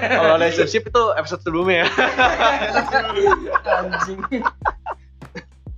[0.00, 1.88] Kalau relationship itu episode sebelumnya ya.
[3.68, 4.20] anjing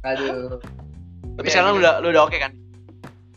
[0.02, 0.58] Aduh.
[1.36, 2.52] Tapi Ya, sekarang lu udah lu udah oke kan?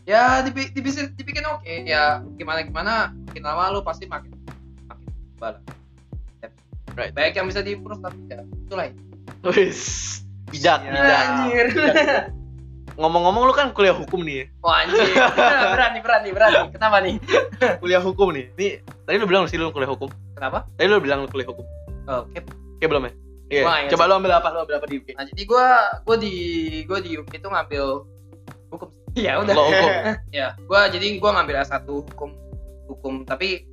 [0.04, 2.92] ya dibi dibikin, dibikin oke ya gimana gimana
[3.24, 4.36] makin lama lu pasti makin
[4.84, 5.58] makin bala
[6.92, 7.10] Right.
[7.10, 8.86] baik yang bisa diimprove tapi ya itulah
[9.42, 10.20] Wis.
[10.46, 10.90] Bijak, Ya.
[10.92, 11.20] bijak.
[11.20, 11.66] anjir
[12.94, 14.46] Ngomong-ngomong lu kan kuliah hukum nih.
[14.60, 15.02] Wah anjir
[15.74, 17.18] berani berani berani kenapa nih
[17.76, 18.54] Kuliah hukum nih.
[18.54, 18.70] Nih,
[19.02, 20.06] tadi lu bilang sih lu kuliah hukum.
[20.32, 21.66] kenapa Tadi lu bilang lu kuliah hukum.
[22.04, 22.38] oke
[22.76, 23.12] Oke belum ya?
[23.44, 23.62] Iya.
[23.62, 24.48] Wah, iya Coba lu ambil apa?
[24.48, 25.08] Lu ambil apa di UK?
[25.12, 25.66] nah jadi gua
[26.02, 26.32] gua di
[26.84, 27.84] gua di UK itu ngambil
[28.70, 28.88] hukum
[29.26, 29.90] ya udah Lo hukum.
[30.38, 32.30] ya gua jadi gua ngambil S1 hukum
[32.86, 33.66] hukum tapi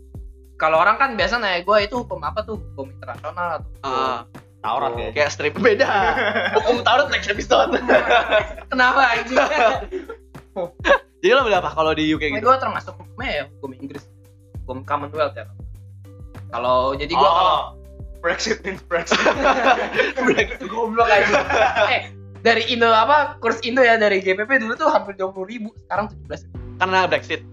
[0.56, 4.20] kalau orang kan biasa nanya gua itu hukum apa tuh hukum internasional atau hukum Ah,
[4.62, 5.10] Taurat ya.
[5.12, 5.90] kayak strip beda.
[6.62, 7.74] hukum Taurat next episode.
[8.72, 9.38] kenapa anjir
[11.22, 12.42] Jadi lo ambil apa kalau di UK gitu?
[12.42, 14.10] gue termasuk hukumnya ya hukum Inggris
[14.62, 15.46] hukum Commonwealth ya
[16.50, 17.78] kalau jadi gue kalau Oh,
[18.20, 19.18] Brexit means Brexit.
[20.62, 21.42] goblok aja
[21.90, 22.10] eh
[22.42, 26.50] dari Indo apa kurs Indo ya dari GPP dulu tuh hampir dua ribu sekarang 17
[26.78, 27.46] Karena Brexit.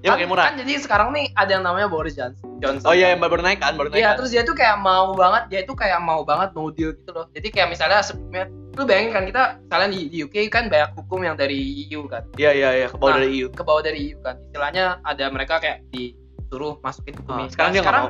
[0.00, 0.44] Ya kan, murah.
[0.48, 3.60] kan jadi sekarang nih ada yang namanya Boris Johnson Johnson Oh iya, yang baru naik
[3.60, 4.00] kan, baru naik.
[4.00, 4.16] Iya, kan?
[4.16, 7.28] terus dia tuh kayak mau banget, dia tuh kayak mau banget no deal gitu loh.
[7.36, 8.48] Jadi kayak misalnya sebelumnya,
[8.80, 12.24] lu bayangin kan kita misalnya di, di UK kan banyak hukum yang dari EU kan,
[12.40, 13.48] Iya, iya, iya, ke bawah Nah, dari EU.
[13.52, 14.40] ke bawah dari EU kan.
[14.48, 18.04] Istilahnya ada mereka kayak disuruh masukin hukum Ah, sekarang Nah, dia sekarang,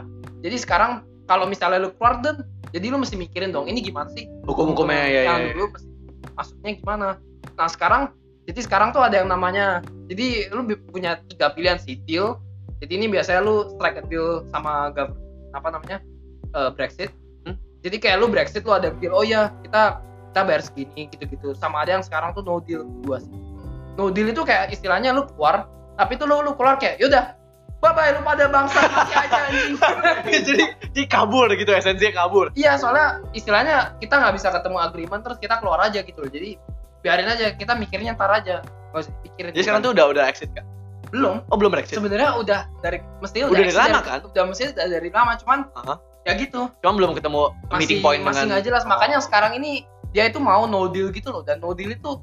[0.47, 0.93] jadi sekarang
[1.27, 4.31] kalau misalnya lu keluar dan jadi lu mesti mikirin dong, ini gimana sih?
[4.47, 5.55] Hukum-hukumnya, iya, yang iya, iya.
[5.59, 5.91] dulu mesti
[6.39, 7.09] masuknya gimana?
[7.59, 8.03] Nah sekarang,
[8.51, 9.79] jadi sekarang tuh ada yang namanya,
[10.11, 12.43] jadi lu punya tiga pilihan sih deal.
[12.83, 15.15] Jadi ini biasanya lu strike a deal sama gov
[15.55, 16.03] apa namanya
[16.59, 17.15] eh, Brexit.
[17.47, 17.55] Hmm?
[17.87, 21.55] Jadi kayak lu Brexit lu ada deal, oh ya kita kita bayar segini gitu-gitu.
[21.55, 23.31] Sama ada yang sekarang tuh no deal dua sih.
[23.95, 27.39] No deal itu kayak istilahnya lu keluar, tapi tuh lu lu keluar kayak yaudah,
[27.79, 29.79] bye bye lu pada bangsa mati aja anjing.
[30.51, 32.51] jadi, jadi kabur gitu, esensinya kabur.
[32.59, 36.33] Iya soalnya istilahnya kita nggak bisa ketemu agreement terus kita keluar aja gitu loh.
[36.35, 36.59] Jadi
[37.01, 38.61] biarin aja kita mikirnya ntar aja.
[38.93, 39.51] Gak usah pikirin.
[39.55, 40.65] Jadi sekarang tuh udah udah exit kan?
[41.11, 41.43] belum.
[41.51, 41.99] Oh belum Brexit.
[41.99, 44.21] Sebenarnya udah dari mestinya Udah dari exit lama, dari- kan?
[44.31, 45.95] Udah udah dari lama cuman Aha.
[46.23, 46.61] ya gitu.
[46.81, 48.83] Cuma belum ketemu Masih meeting point masih dengan nggak jelas.
[48.87, 49.85] Makanya sekarang ini
[50.15, 52.19] dia itu mau no deal gitu loh dan no deal itu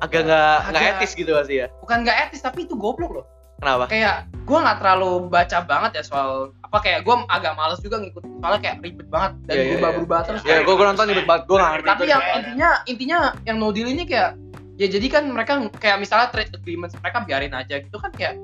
[0.00, 1.68] agak nggak nggak etis gitu pasti ya.
[1.84, 3.26] bukan nggak etis tapi itu goblok loh.
[3.60, 3.84] Kenapa?
[3.86, 4.16] Kayak
[4.48, 6.30] gua nggak terlalu baca banget ya soal
[6.64, 10.18] apa kayak gua agak males juga ngikut soalnya kayak ribet banget dan Iya, iya, berubah-berubah
[10.26, 11.88] terus Ya, gue gue nonton ribet banget, gue nggak ngerti.
[11.92, 14.34] tapi yang intinya intinya yang no deal ini kayak
[14.80, 18.40] ya jadi kan mereka kayak misalnya trade agreements mereka biarin aja gitu kan kayak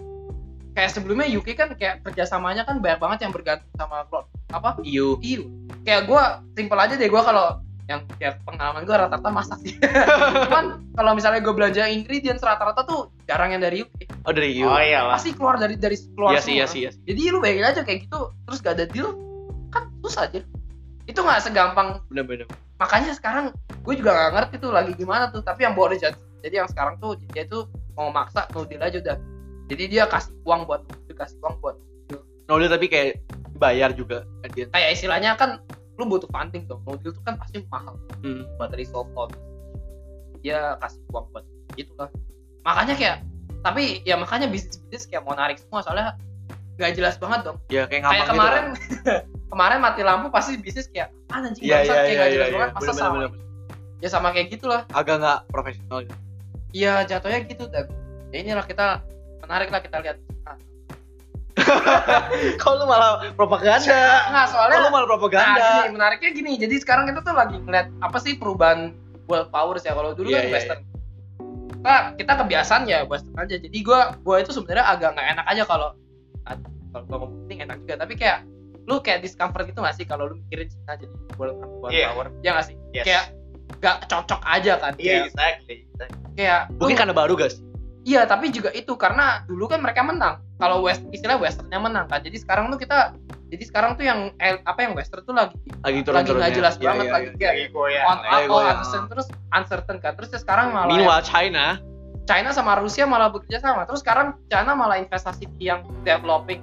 [0.76, 4.04] kayak sebelumnya UK kan kayak kerjasamanya kan banyak banget yang bergantung sama
[4.52, 5.16] apa EU.
[5.24, 5.48] EU
[5.82, 6.22] kayak gue
[6.54, 9.78] simple aja deh gue kalau yang kayak pengalaman gue rata-rata masak sih
[10.50, 14.66] cuman kalau misalnya gue belanja ingredients rata-rata tuh jarang yang dari UK Oh dari EU.
[14.66, 15.14] Oh iya lah.
[15.14, 17.00] pasti keluar dari dari keluar Iya sih, semua iya sih, iya sih.
[17.06, 19.14] jadi lu bayangin aja kayak gitu terus gak ada deal
[19.70, 20.42] kan susah aja
[21.06, 22.50] itu nggak segampang Bener-bener.
[22.76, 26.54] makanya sekarang gue juga gak ngerti tuh lagi gimana tuh tapi yang Boris Johnson jadi
[26.60, 29.16] yang sekarang tuh dia tuh mau maksa no deal aja udah
[29.66, 31.78] jadi dia kasih uang buat dia kasih uang buat
[32.46, 33.18] No deal tapi kayak
[33.56, 34.22] bayar juga.
[34.42, 34.70] end.
[34.70, 35.58] kayak istilahnya kan
[35.96, 38.44] lu butuh funding dong deal tuh kan pasti mahal Hmm.
[38.58, 38.90] all this.
[40.40, 42.08] dia kasih uang buat gitu lah
[42.62, 43.16] makanya kayak
[43.60, 46.14] tapi ya makanya bisnis bisnis kayak mau narik semua soalnya
[46.76, 48.30] nggak jelas banget dong Ya kayak kayak gitu.
[48.30, 48.64] kemarin
[49.52, 52.34] kemarin mati lampu pasti bisnis kayak ah anjing Iya bangsat iya kayak iya nggak iya.
[52.36, 52.54] jelas iya.
[52.54, 53.44] banget masa Bener, sama bener, bener.
[53.96, 55.98] ya sama kayak gitulah Agak nggak profesional.
[56.04, 56.16] gitu.
[56.76, 57.86] Iya jatuhnya gitu dan
[58.28, 58.86] ya inilah kita
[59.40, 60.16] menarik lah kita lihat.
[60.44, 60.56] Nah,
[62.60, 64.00] Kok lu malah propaganda?
[64.30, 65.60] Nggak soalnya lu malah nah, propaganda?
[65.60, 66.52] gini, menariknya gini.
[66.56, 68.94] Jadi sekarang kita tuh lagi ngeliat apa sih perubahan
[69.26, 70.80] world powers ya kalau dulu Iya, kan iya, western.
[71.76, 73.56] Kita, kita kebiasaan ya western aja.
[73.56, 75.88] Jadi gua gua itu sebenarnya agak nggak enak aja kalau
[76.90, 78.38] kalau gua ngomong penting enak juga tapi kayak
[78.86, 82.14] lu kayak discomfort gitu gak sih kalau lu mikirin Cina jadi world, world Iya.
[82.14, 83.02] power ya gak sih Yes.
[83.02, 83.24] kayak
[83.82, 85.76] gak cocok aja kan Iya, kayak, exactly.
[86.38, 87.58] kayak lu- Mungkin karena baru guys.
[88.06, 90.38] Iya, tapi juga itu karena dulu kan mereka menang.
[90.56, 92.22] Kalau West istilah Westernnya menang kan.
[92.22, 93.10] Jadi sekarang tuh kita
[93.46, 96.38] jadi sekarang tuh yang eh, apa yang Western tuh lagi Lagi lagi turun-turunnya.
[96.40, 97.34] nggak jelas Iya, banget iya, lagi iya.
[97.36, 98.04] kayak Lagi goyang.
[98.04, 100.12] on Lagi up, oh, uncertain terus uncertain kan.
[100.14, 101.64] Terus ya sekarang malah Meanwhile China,
[102.24, 103.82] China sama Rusia malah bekerja sama.
[103.84, 106.62] Terus sekarang China malah investasi di yang developing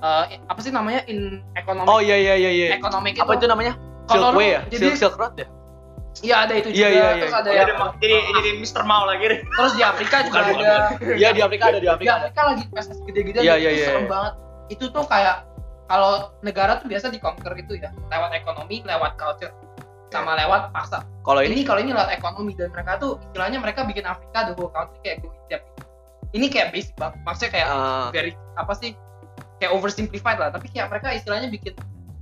[0.00, 2.66] eh, apa sih namanya in ekonomi oh iya iya iya iya.
[2.72, 3.74] ekonomi Apa itu namanya?
[4.04, 4.60] Silk Way ya?
[4.68, 5.48] jadi- Silk Silk Road ya?
[6.20, 6.88] Iya ada itu Iya, juga.
[6.88, 7.22] iya, iya.
[7.24, 8.82] Terus ada Oh, yang jadi, jadi, jadi Mr.
[8.84, 9.40] Mau lagi deh.
[9.42, 10.74] terus di Afrika juga Bukan, ada.
[11.12, 12.12] Iya di Afrika ada di di Afrika.
[12.12, 12.20] ada.
[12.28, 14.10] Afrika lagi investasi gede-gede Iya, itu iya, iya, serem iya.
[14.10, 14.32] banget
[14.64, 15.36] itu tuh kayak
[15.84, 19.52] kalau negara tuh biasa di conquer itu ya lewat ekonomi lewat culture
[20.08, 23.82] sama lewat paksa Kalau ini ini kalau ini lewat ekonomi dan mereka tuh istilahnya mereka
[23.82, 25.66] bikin Afrika the whole country kayak go Egypt
[26.30, 28.90] ini kayak basic banget maksudnya kayak eh, very apa sih
[29.58, 31.74] kayak oversimplified lah tapi kayak mereka istilahnya bikin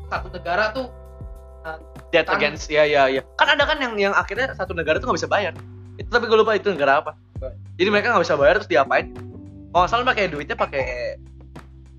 [0.09, 0.89] satu negara tuh
[2.09, 3.23] debt against ya ya ya.
[3.35, 5.55] Kan ada kan yang yang akhirnya satu negara tuh nggak bisa bayar.
[5.93, 7.13] itu tapi gue lupa itu negara apa
[7.77, 9.13] jadi mereka nggak bisa bayar terus diapain
[9.69, 10.85] kalau nggak salah pakai duitnya pakai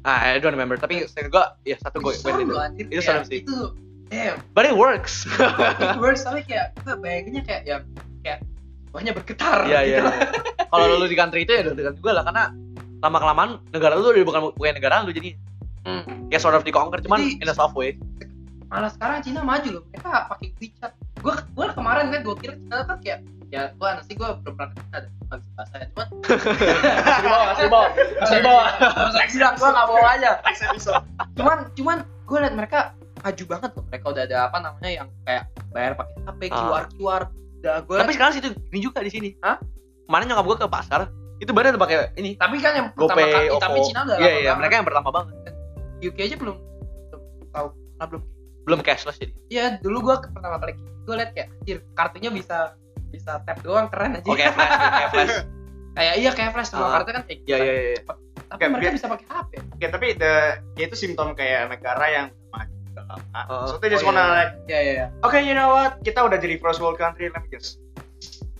[0.01, 2.57] ah I don't remember tapi saya gue ya satu gue Itu.
[2.89, 3.45] Itu serem sih.
[3.45, 3.77] Itu
[4.09, 4.41] damn.
[4.51, 7.83] but it works It works tapi kayak gue bayanginnya kayak yang
[8.21, 8.41] kayak
[8.89, 9.97] banyak bergetar Iya iya.
[10.01, 10.25] iya.
[10.65, 12.43] Kalau lu di country itu ya degan juga lah karena
[12.97, 15.37] lama kelamaan negara lu udah bukan bukan negara lu jadi
[15.83, 16.31] Hmm.
[16.31, 17.93] kayak sort of dikonquer cuman Jadi- in a soft way.
[18.73, 19.83] Malah sekarang Cina maju loh.
[19.93, 20.91] Mereka pakai WeChat.
[21.21, 23.21] Gue gue kemarin kan gue kira Cina kan kayak
[23.53, 26.07] ya gue nasi gue belum pernah ke Cina dan nggak bisa bahasa cuman
[27.29, 27.89] bawah, kasih di bawah.
[27.93, 28.67] Kasih di bawah.
[29.29, 30.31] bilang gue nggak mau aja
[31.37, 32.79] cuman cuman gue liat mereka
[33.21, 36.57] maju banget loh mereka udah ada apa namanya yang kayak bayar pakai HP Ah.
[36.57, 37.23] QR QR
[37.61, 39.29] udah gue Tapi sekarang situ ini juga di sini.
[39.39, 39.61] Hah?
[40.09, 41.01] Kemarin nyokap gua ke pasar
[41.37, 44.25] itu baru pakai ini tapi kan yang pertama GoPay, kali tapi Cina udah Iya lama
[44.25, 44.57] iya, banget.
[44.57, 45.35] mereka yang pertama banget.
[46.03, 46.57] UK aja belum
[47.13, 47.21] belum
[47.53, 47.67] tahu
[48.03, 48.21] belum
[48.63, 49.33] Belum cashless jadi.
[49.49, 50.73] Iya dulu gue pertama kali
[51.03, 52.57] gue liat kayak anjir kartunya bisa
[53.09, 55.35] bisa tap doang keren aja Oke, flash, kayak flash.
[55.93, 56.91] kayak iya kayak flash semua Ah.
[56.97, 58.01] kartu kan kayak Iya iya iya.
[58.01, 58.21] tapi
[58.55, 60.33] Kayak mereka bisa pakai HP Ya tapi the
[60.73, 63.41] ya itu simptom kayak negara yang maju lama.
[63.45, 63.65] Oh.
[63.67, 64.33] so they just Oh, wanna iya.
[64.33, 67.37] like, iya iya iya okay you know what, kita udah jadi first world country, let
[67.37, 67.83] me just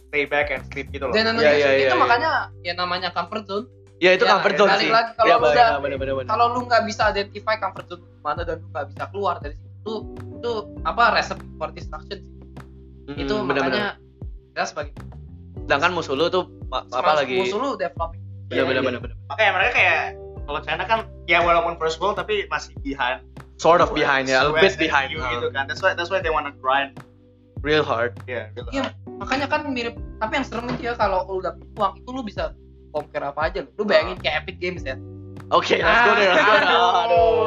[0.06, 1.14] stay back and sleep gitu loh.
[1.16, 1.96] dan Iya, iya, itu iya, iya.
[1.96, 3.66] makanya ya namanya comfort zone
[3.98, 4.92] Ya itu Ya, comfort ya, zone balik sih.
[4.92, 5.46] lagi, kalau lu
[5.80, 9.36] bener, udah- kalau lu nggak bisa identify comfort zone mana dan lu nggak bisa keluar
[9.40, 10.52] dari situ itu
[10.84, 12.32] apa recipe for destruction sih
[13.04, 13.60] Mm, itu bener, bener.
[13.68, 13.88] makanya
[14.56, 14.94] kita sebagai
[15.60, 17.36] sedangkan musuh lu tuh apa lagi?
[17.36, 18.88] musuh lu developing Bener Iya, bener iya.
[18.88, 19.16] bener bener.
[19.28, 20.00] Makanya mereka kayak
[20.44, 23.24] kalau China kan ya walaupun first world tapi masih behind.
[23.56, 25.16] Sort of behind ya, a US bit behind.
[25.16, 25.68] Uh, gitu kan.
[25.68, 26.96] That's why that's why they wanna grind.
[27.64, 28.20] Real hard.
[28.28, 28.68] Yeah, gitu.
[28.76, 32.22] Iya, makanya kan mirip tapi yang serem itu ya kalau lu dapet uang itu lu
[32.22, 32.52] bisa
[32.92, 33.70] compare apa aja lu.
[33.80, 35.00] Lu bayangin kayak Epic Games ya.
[35.52, 36.32] Oke, let's go there.
[36.32, 36.64] Let's go there.
[36.70, 36.92] Aduh.
[37.04, 37.38] Aduh.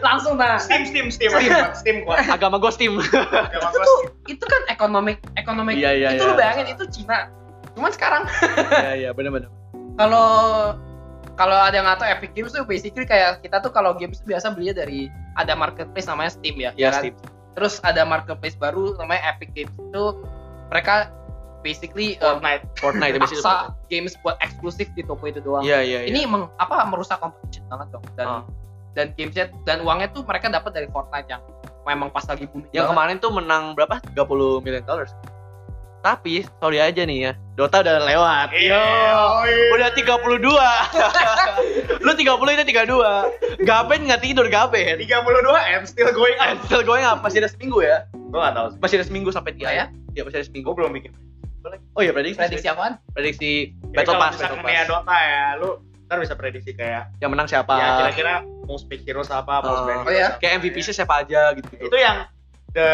[0.00, 0.58] Langsung nah.
[0.58, 2.26] Steam, Steam, Steam, Steam, Steam kuat.
[2.26, 2.98] Agama gue Steam.
[2.98, 4.32] Agama itu gua tuh Steam.
[4.38, 6.30] itu kan ekonomik ekonomik Iya, iya, itu iya.
[6.30, 7.30] lu bayangin itu Cina.
[7.78, 8.22] Cuman sekarang
[8.74, 9.50] Iya iya bener bener.
[9.94, 10.28] kalau
[11.36, 14.28] kalau ada yang nggak tahu Epic Games tuh basically kayak kita tuh kalau games tuh
[14.28, 15.08] biasa belinya dari
[15.40, 16.70] ada marketplace namanya Steam ya.
[16.76, 17.00] Iya kan?
[17.00, 17.14] Steam.
[17.56, 20.04] Terus ada marketplace baru namanya Epic Games itu
[20.70, 21.10] mereka
[21.60, 22.62] basically um, Fortnite.
[22.76, 23.44] Fortnite itu basically.
[23.44, 25.60] paksa games buat eksklusif di toko itu doang.
[25.60, 26.08] Iya iya iya.
[26.08, 28.42] Ini meng, apa merusak competition banget dong dan Ah.
[28.90, 31.42] dan gamesnya dan uangnya tuh mereka dapat dari Fortnite yang
[31.82, 32.68] memang pas lagi booming.
[32.70, 32.92] yang banget.
[32.92, 34.00] kemarin tuh menang berapa?
[34.08, 35.12] 30 million dollars.
[36.00, 38.56] Tapi sorry aja nih ya, Dota udah lewat.
[38.56, 38.80] Iya.
[39.70, 40.40] Udah 32.
[42.00, 43.68] Lu 30 itu 32.
[43.68, 44.96] Gaben nggak tidur Gaben.
[44.96, 45.12] 32
[45.76, 46.56] M still going up.
[46.64, 48.08] Still going up masih ada seminggu ya.
[48.32, 48.78] Gua enggak tahu sih.
[48.80, 49.84] Masih ada seminggu sampai Oh dia ya?
[50.10, 50.22] ya.
[50.24, 50.66] masih ada seminggu.
[50.66, 51.12] Gua belum bikin.
[51.92, 52.38] Oh iya prediksi.
[52.38, 52.96] prediksi apaan?
[53.10, 53.50] Prediksi
[53.90, 54.90] Battle kalau Pass, misalkan Battle nih ya Pass.
[54.90, 55.70] Dota ya, lu
[56.02, 57.72] ntar bisa prediksi kayak Yang menang siapa?
[57.76, 59.86] ya kira-kira most pick heroes apa, most Oh.
[59.86, 60.26] bad Oh, ya?
[60.30, 60.38] apa.
[60.38, 61.68] Kayak MVP sih siapa aja gitu.
[61.76, 62.26] Itu yang
[62.70, 62.88] the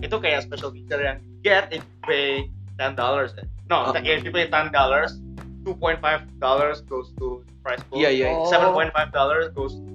[0.00, 2.46] itu kayak special feature yang get you pay
[2.76, 3.32] 10 dollars.
[3.66, 3.96] No, Oh.
[3.96, 5.16] if you pay 10 dollars,
[5.62, 5.98] 2.5
[6.38, 7.98] dollars goes to prize pool.
[7.98, 8.26] Iya iya.
[8.30, 8.46] Oh.
[8.46, 9.93] 7.5 dollars goes to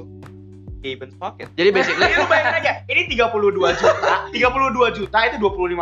[0.80, 1.48] Gaben's pocket.
[1.54, 5.76] Jadi basically Jadi lu bayangin aja, ini 32 juta, 32 juta itu 25%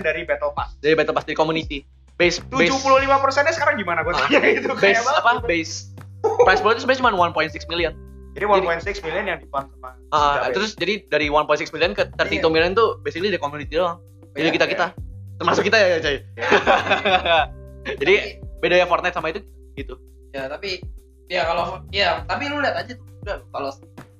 [0.00, 0.78] dari Battle Pass.
[0.78, 1.82] dari Battle Pass dari community.
[2.14, 2.78] Base base 75
[3.18, 5.18] persennya sekarang gimana gue tanya itu base kayak banget.
[5.20, 5.30] apa?
[5.42, 5.74] Base
[6.22, 7.92] price pool itu sebenarnya cuma 1.6 million.
[8.32, 10.50] Jadi 1.6 million yang difund sama Gaben.
[10.52, 13.98] terus jadi dari 1.6 million ke 32 million tuh basically dari community doang.
[14.32, 14.86] Jadi Iya, kita kita
[15.34, 16.16] termasuk kita ya, coy.
[18.00, 19.42] Jadi Tapi- beda ya Fortnite sama itu
[19.74, 19.98] gitu.
[20.30, 20.80] ya tapi
[21.26, 23.70] ya kalau ya tapi lu lihat aja tuh udah kalau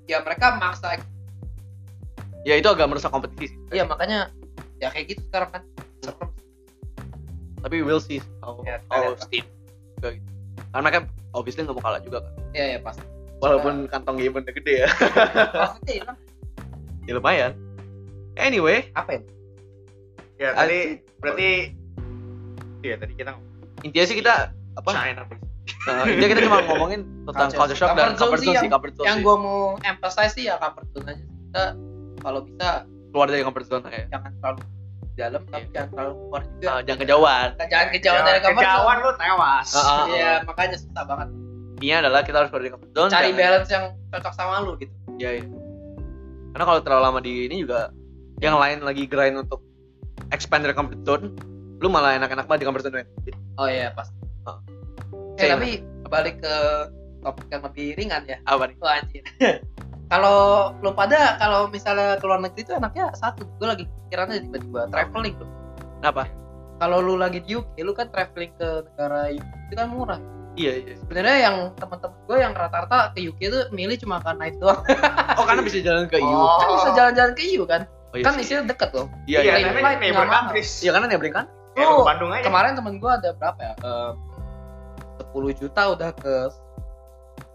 [0.05, 1.01] ya mereka maksa
[2.45, 3.57] Ya itu agak merusak kompetisi.
[3.57, 3.57] sih.
[3.73, 4.29] ya makanya
[4.77, 5.63] ya kayak gitu sekarang kan
[5.99, 6.29] serem
[7.65, 9.25] Tapi we'll see how, Ya, how lihat lah.
[9.25, 9.45] Steam
[9.97, 10.29] juga gitu.
[10.69, 10.99] Karena mereka
[11.33, 12.33] obviously nggak mau kalah juga kan.
[12.53, 13.05] ya ya pasti
[13.41, 14.89] Walaupun kantong game udah gede ya.
[15.65, 16.19] maksudnya hilang
[17.05, 17.53] ya lumayan.
[18.35, 19.21] Anyway, apa ya
[20.35, 20.79] Ya tadi
[21.19, 21.49] berarti
[22.83, 24.35] Iya tadi kita ngomong intinya sih kita
[24.75, 24.91] apa?
[24.91, 25.23] China
[25.65, 28.69] Uh, intinya kita cuma ngomongin tentang Culture culture shock dan Comfort zone sih zone yang-
[28.71, 29.25] comfort zone yang sih.
[29.25, 31.65] gue mau emphasize sih ya comfort zone aja kita
[32.19, 32.69] kalau bisa
[33.11, 34.05] keluar dari comfort zone ya.
[34.11, 34.61] jangan terlalu
[35.15, 37.49] dalam tapi jangan terlalu keluar juga Uh, jangan kejauhan.
[37.65, 40.05] jangan kejauhan dari comfort Kejauhan zone lu tewas Ah, ah.
[40.07, 41.29] Iya makanya susah banget
[41.75, 43.11] Intinya adalah kita harus keluar dari comfort zone.
[43.11, 45.45] cari jangan- balance yang cocok sama lu gitu Iya, iya.
[46.51, 47.81] Karena kalau terlalu lama di ini juga
[48.39, 49.63] yang lain lagi grind untuk
[50.29, 51.25] expand dari comfort zone,
[51.77, 53.07] lu malah enak-enak banget di comfort zone.
[53.55, 54.15] oh iya pasti.
[55.37, 55.71] Eh tapi
[56.07, 56.55] balik ke
[57.21, 58.77] topik yang lebih ringan ya Apa nih?
[58.79, 59.25] oh anjir
[60.13, 60.39] kalau
[60.79, 65.35] lu pada kalau misalnya ke luar negeri itu enaknya satu gue lagi pikirannya tiba-tiba traveling
[65.35, 65.49] tuh
[65.99, 66.29] Kenapa?
[66.77, 70.21] kalau lu lagi di UK lu kan traveling ke negara UK itu kan murah
[70.55, 70.95] Iya, iya.
[70.95, 74.87] sebenarnya yang teman-teman gue yang rata-rata ke UK itu milih cuma karena itu doang
[75.35, 76.31] Oh, karena bisa jalan ke EU.
[76.31, 79.67] kan bisa jalan-jalan ke EU kan Oh, iya kan isinya deket loh Iya, Iya, iya.
[79.75, 80.31] neighbor nggak mahal.
[80.47, 81.47] countries Iya, karena neighboring kan?
[81.75, 82.47] Ya, Lu ke Bandung aja.
[82.47, 83.75] kemarin temen gue ada berapa ya?
[83.75, 84.11] Eh,
[85.17, 86.35] 10 juta udah ke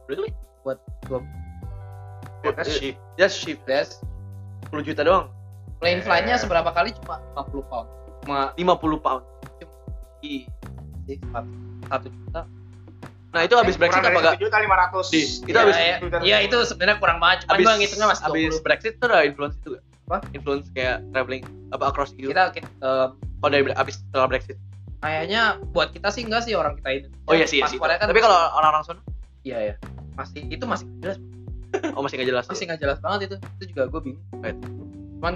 [0.07, 0.31] Really?
[0.61, 1.21] buat dua
[2.41, 2.95] That's cheap.
[3.15, 3.59] Just cheap.
[3.63, 3.99] belas.
[4.71, 5.27] 10 juta doang.
[5.79, 6.03] Plane Eh.
[6.03, 7.87] flightnya seberapa kali cuma 50 pound.
[8.23, 9.23] Cuma 50 pound.
[10.19, 10.43] di
[11.87, 12.43] satu, juta.
[13.31, 14.35] Nah, itu habis Kurang Brexit apa enggak?
[14.37, 15.05] juta lima ratus.
[15.07, 17.47] Di, itu habis ya, ya, itu sebenarnya kurang banget.
[17.47, 18.19] Cuman habis gue ngitungnya 20.
[18.27, 19.83] habis Brexit tuh ada influence itu gak?
[20.05, 20.17] Apa?
[20.35, 22.29] Influence kayak traveling apa across EU.
[22.29, 23.07] kita, kita eh,
[23.39, 24.59] Oh dari habis setelah Brexit.
[24.99, 27.07] Kayaknya buat kita sih enggak sih orang kita ini.
[27.23, 27.79] Oh iya sih, iya sih.
[27.79, 29.01] Kan Tapi kalau orang-orang sana
[29.41, 29.75] iya ya
[30.13, 31.17] masih itu masih nggak jelas
[31.95, 32.45] oh masih nggak jelas.
[32.45, 32.67] masih ya.
[32.67, 34.59] nggak jelas banget itu itu juga gue bingung Right.
[35.15, 35.35] cuman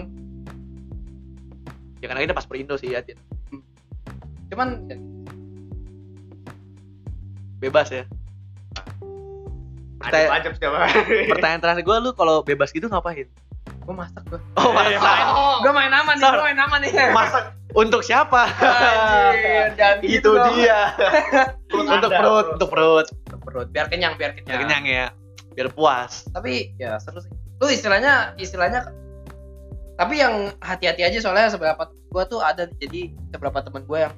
[1.98, 3.00] Ya karena kita paspor Indo sih ya.
[3.00, 3.16] Tit.
[4.52, 4.98] cuman ya,
[7.60, 8.04] Bebas ya.
[9.96, 11.20] Pertanya- setiap hari.
[11.32, 13.32] Pertanyaan terakhir gue lu kalau bebas gitu ngapain?
[13.64, 15.00] gue masak gue Oh, Eh, masak.
[15.00, 15.26] main.
[15.60, 18.46] gue main aman nih gue main aman nih Masak Untuk siapa?
[18.46, 20.54] Anjir, itu gitu dong.
[20.56, 20.94] dia.
[21.66, 23.08] perut untuk Anda, perut, untuk perut.
[23.26, 25.06] Untuk perut biar kenyang biar kenyang, Biar kenyang ya.
[25.52, 26.26] Biar puas.
[26.30, 28.90] tapi ya seru sih lu istilahnya istilahnya
[29.94, 34.14] tapi yang hati-hati aja soalnya seberapa gue tuh ada jadi beberapa temen gue yang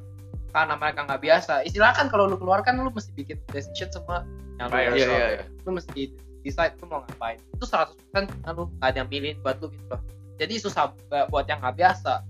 [0.49, 4.23] karena mereka nggak biasa istilah kan kalau lu keluar kan lu mesti bikin decision semua
[4.55, 5.43] yang lu, Iya, iya, iya.
[5.61, 9.59] lu mesti decide lu mau ngapain itu 100% kan lu nggak ada yang milihin buat
[9.59, 10.01] lu gitu loh
[10.35, 12.23] jadi susah bu- buat yang nggak biasa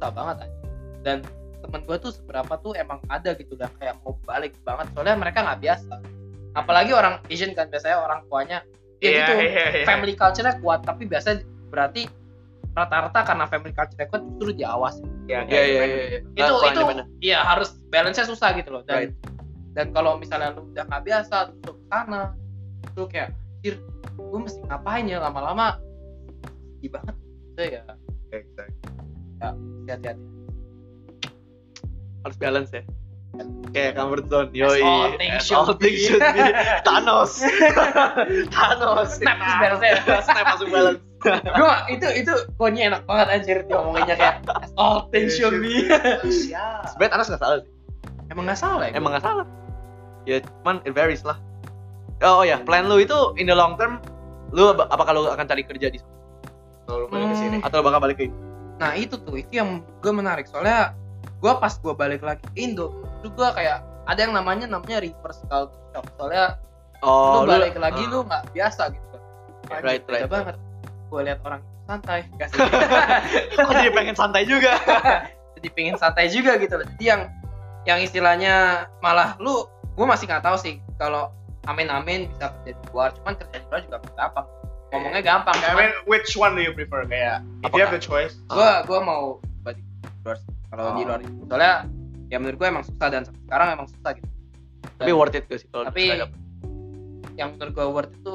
[0.00, 0.56] susah banget aja
[1.04, 1.18] dan
[1.60, 5.44] temen gue tuh seberapa tuh emang ada gitu lah kayak mau balik banget soalnya mereka
[5.44, 5.94] nggak biasa
[6.56, 8.64] apalagi orang Asian kan biasanya orang tuanya
[9.04, 9.84] ya Iya, gitu iya, iya.
[9.84, 12.08] family culture-nya kuat tapi biasanya berarti
[12.72, 15.84] rata-rata karena family culture-nya kuat justru diawasin Iya, Iya, iya, iya.
[15.84, 16.18] iya.
[16.32, 16.80] itu Nah, itu
[17.20, 19.12] iya harus balance-nya susah gitu loh dan Right.
[19.76, 22.32] dan kalau misalnya lu udah nggak biasa ke sana
[22.96, 25.76] lu kayak gue mesti ngapain ya lama-lama
[26.80, 27.14] sedih banget
[27.52, 27.82] itu ya
[28.32, 28.79] Exactly.
[29.40, 30.20] Hati-hati
[32.20, 32.82] harus balance ya.
[33.70, 34.50] Kayak comfort zone.
[34.52, 34.82] Yoi.
[34.82, 36.04] all things should all things be.
[36.04, 36.42] should be.
[36.86, 37.40] Thanos.
[38.54, 39.08] Thanos.
[39.16, 41.00] snap terus balance-nya Snap masuk balance.
[41.20, 45.86] gue itu itu pokoknya enak banget anjir diomonginnya kayak as all things should be
[46.26, 46.92] Siap.
[46.92, 47.70] Sebenarnya Thanos nggak salah sih.
[48.30, 49.46] emang nggak salah ya Emang nggak salah.
[50.28, 51.38] Ya cuman it varies lah.
[52.20, 53.96] Oh, oh ya, plan lu itu in the long term
[54.52, 56.12] lu apakah lu akan cari kerja di sana
[56.84, 57.56] Kalau balik ke sini.
[57.64, 58.26] atau lu bakal balik ke
[58.80, 60.48] Nah itu tuh itu yang gue menarik.
[60.48, 65.44] Soalnya gue pas gue balik lagi ke Indo gue kayak ada yang namanya namanya reverse
[65.46, 66.08] culture shock.
[66.16, 66.56] Soalnya
[67.00, 68.10] Oh, lu balik lagi ah.
[68.12, 69.16] lu nggak biasa gitu.
[69.72, 70.54] Anjir, Right, beda right, banget.
[71.08, 72.20] Gue lihat orang santai.
[73.56, 74.76] Kok jadi pengen santai juga?
[75.56, 76.86] jadi pengen santai juga gitu loh.
[76.96, 77.22] Jadi yang
[77.88, 79.64] yang istilahnya malah lu
[79.96, 81.32] gue masih nggak tahu sih kalau
[81.64, 83.16] amin amin bisa kerja di luar.
[83.16, 84.46] Cuman kerja di luar juga nggak gampang
[84.90, 87.02] ngomongnya gampang I mean, which one do you prefer?
[87.04, 88.36] Kayak, if you have the choice.
[88.44, 89.82] gue gue mau di
[90.20, 90.50] luar sih.
[90.68, 91.06] kalau di Oh.
[91.06, 91.40] luar itu.
[91.46, 91.74] soalnya
[92.26, 94.28] ya menurut gue emang susah dan sekarang emang susah gitu
[94.96, 96.30] Tapi worth it gak sih kalau Tapi-
[97.34, 98.34] yang menurut gue worth itu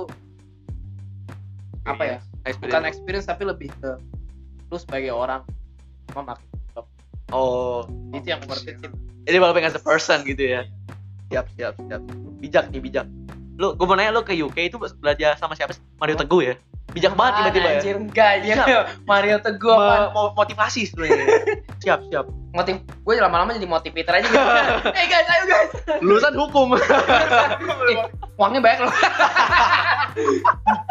[1.85, 2.59] apa ya experience?
[2.65, 3.91] bukan experience tapi lebih ke
[4.65, 5.45] lu sebagai orang
[6.07, 6.87] develop.
[7.29, 8.89] Oh, itu yang worth it sih
[9.23, 10.61] jadi developing as a person gitu ya.
[11.27, 12.01] Siap, siap, siap.
[12.37, 13.09] Bijak nih, bijak.
[13.55, 15.81] Lu, gue mau nanya lu ke UK itu belajar sama siapa sih?
[15.95, 16.55] Mario Teguh ya?
[16.87, 17.75] Bijak banget tiba-tiba ya.
[17.75, 18.55] anjir enggak anjir
[19.03, 21.27] Mario Teguh apa mo- motivasi sebenarnya.
[21.83, 22.25] siap, siap.
[22.51, 24.47] motiv gue lama-lama jadi motivator aja gitu
[24.95, 26.71] hey guys ayo guys Lulusan hukum.
[27.85, 27.97] Eh,
[28.35, 28.95] uangnya banyak loh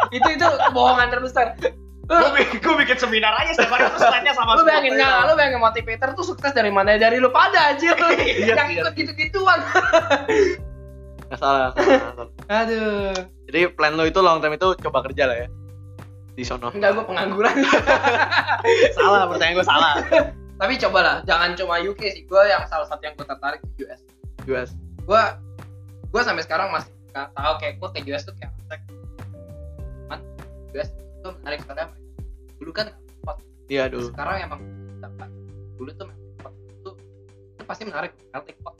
[0.09, 1.57] itu itu kebohongan terbesar
[2.05, 2.29] Gue
[2.77, 6.53] bikin, seminar aja setiap hari terus sama lu bayangin nggak lu bayangin motivator tuh sukses
[6.53, 8.79] dari mana dari lu pada aja Iya, yang iya.
[8.79, 9.57] ikut gitu-gituan
[11.25, 11.69] Nggak salah.
[11.73, 12.27] salah.
[12.61, 13.13] aduh
[13.45, 15.47] Jadi plan lu itu long term itu coba kerja lah ya.
[16.31, 16.67] Di sono.
[16.69, 17.55] enggak gue pengangguran
[18.97, 19.93] salah, pertanyaan gue salah.
[20.55, 24.01] tapi cobalah jangan cuma UK sih gue yang salah satu yang gue tertarik di US
[24.45, 24.69] US.
[25.03, 25.21] gue
[26.07, 28.75] gue sampai sekarang masih nggak tahu kayak gue ke US tuh kayak apa
[30.07, 30.19] cuman
[30.71, 31.85] US itu menarik soalnya
[32.55, 32.87] dulu kan
[33.23, 34.07] hot Iya, dulu.
[34.11, 34.61] sekarang emang
[34.97, 35.27] dapat
[35.75, 36.53] dulu tuh memang hot.
[36.55, 36.89] itu
[37.51, 38.75] itu pasti menarik melting pot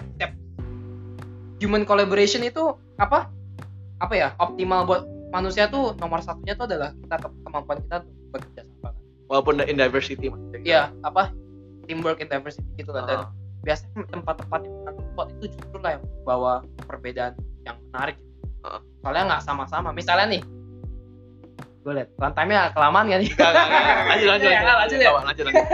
[1.65, 2.61] human collaboration itu
[2.95, 3.25] apa
[3.97, 5.01] apa ya optimal buat
[5.31, 8.89] manusia tuh nomor satunya tuh adalah kita ke- kemampuan kita untuk bekerja sama
[9.25, 10.59] Walaupun in diversity maksudnya.
[10.61, 11.33] iya apa
[11.83, 13.29] teamwork and diversity gitu kan dan Ah.
[13.61, 16.53] biasanya tempat-tempat yang melting pot itu justru lah yang bawa
[16.85, 18.21] perbedaan yang menarik
[18.61, 18.81] Heeh.
[19.01, 20.43] soalnya nggak sama-sama misalnya nih
[21.81, 23.29] gue liat runtime-nya kelamaan kan nih.
[23.29, 24.77] Lanjut, lanjut, Ya, lanjut.
[24.81, 25.11] lanjut ya.
[25.15, 25.65] Lanjut, lanjut.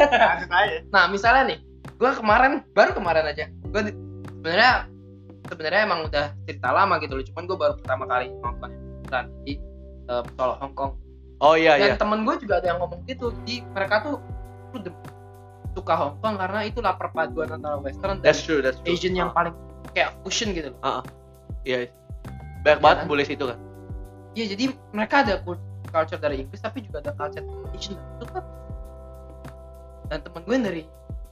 [0.46, 0.82] Lanjut.
[0.92, 3.82] Nah misalnya nih, gue kemarin baru kemarin aja, gue
[4.28, 4.91] sebenarnya
[5.50, 8.70] sebenarnya emang udah cerita lama gitu loh, cuman gue baru pertama kali nonton
[9.10, 9.58] dan di
[10.36, 11.00] soal Hong Kong.
[11.42, 11.96] Oh iya, iya.
[11.96, 14.16] Dan temen gue juga ada yang ngomong gitu, di mereka tuh
[15.72, 18.92] suka Hong Kong karena itulah perpaduan antara Western dan That's true, that's true.
[18.92, 19.56] Asian yang paling
[19.96, 21.02] kayak fusion gitu loh.
[21.64, 21.88] Iya.
[22.62, 23.08] Banyak Iya banget kan?
[23.08, 23.60] boleh situ kan.
[24.36, 28.26] Iya jadi mereka ada cul- culture dari Inggris tapi juga ada culture dari Asian itu
[28.30, 28.44] kan.
[30.12, 30.84] Dan temen gue dari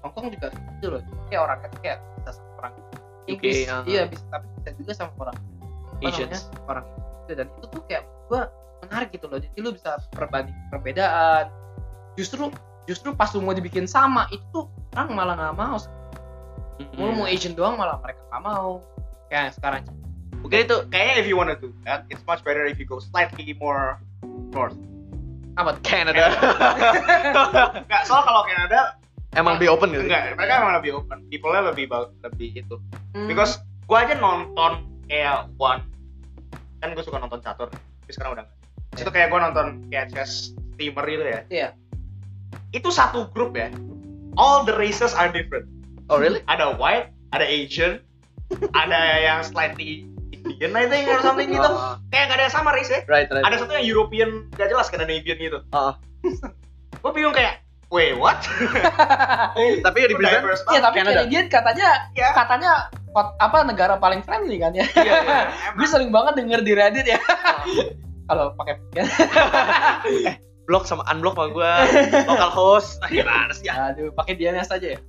[0.01, 1.01] Hong Kong juga gitu loh.
[1.27, 2.31] Kayak orang kayak bisa
[3.29, 3.83] Inggris, ah.
[3.85, 5.37] iya bisa tapi bisa juga sama orang
[5.99, 6.47] Asians.
[6.65, 6.85] orang
[7.25, 8.41] itu dan itu tuh kayak gue
[8.81, 9.37] menarik gitu loh.
[9.37, 11.51] Jadi lu bisa perbanding perbedaan.
[12.15, 12.49] Justru
[12.85, 14.65] justru pas lu mau dibikin sama itu
[14.95, 15.77] orang malah nggak mau.
[16.95, 17.31] Lu mau Hmm.
[17.31, 18.81] Asian doang malah mereka nggak mau.
[19.29, 19.83] Kayak sekarang
[20.39, 23.51] Mungkin itu Kayaknya if you wanna do that, it's much better if you go slightly
[23.59, 23.99] more
[24.55, 24.75] north.
[25.59, 25.83] apa tuh?
[25.83, 26.31] Canada.
[27.83, 28.95] Enggak, soal kalau Canada
[29.29, 30.09] Emang lebih open gitu.
[30.09, 31.17] enggak, mereka emang lebih open.
[31.29, 32.75] People-nya lebih ba- lebih itu.
[33.13, 33.29] Hmm.
[33.29, 35.85] Because gua aja nonton kayak one
[36.79, 39.01] kan gue suka nonton catur tapi sekarang udah enggak.
[39.03, 41.41] Itu kayak gua nonton kayak chess steamer gitu ya.
[41.47, 41.69] Iya.
[42.71, 43.69] Itu satu grup ya.
[44.33, 45.69] All the races are different.
[46.07, 46.41] Oh really?
[46.47, 48.01] Ada white, ada Asian,
[48.81, 51.61] ada yang slightly Indian I think or something gitu.
[51.61, 53.05] Oh, Kayak gak ada yang sama race ya.
[53.05, 53.45] right, right.
[53.45, 55.59] Ada satu yang European gak jelas Scandinavian gitu.
[55.69, 55.93] Oh.
[57.01, 58.37] gue bingung kayak, wait what?
[59.85, 61.13] Tapi ya di present Diverse Iya tapi Canada.
[61.19, 62.29] Canadian katanya Iya.
[62.33, 62.71] katanya
[63.09, 64.85] kot- apa negara paling friendly kan ya.
[64.93, 65.39] Iya, iya.
[65.77, 67.19] Gue sering banget denger di Reddit ya.
[68.29, 69.07] Kalau pakai VPN.
[70.63, 71.71] blok sama unblock sama gue
[72.23, 73.01] local host.
[73.01, 73.89] Ah, Gimana sih ya?
[73.89, 74.99] Aduh, pakai DNS aja ya.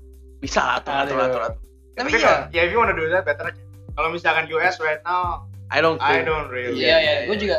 [0.41, 1.41] Bisa lah atur atur atur.
[1.47, 1.61] atur.
[1.93, 3.61] Tapi Tapi kalau- ya if you wanna do that better aja.
[3.93, 6.81] Kalau misalkan US right now, I don't I don't really.
[6.81, 7.43] Iya, iya, iya, gue iya.
[7.43, 7.57] juga.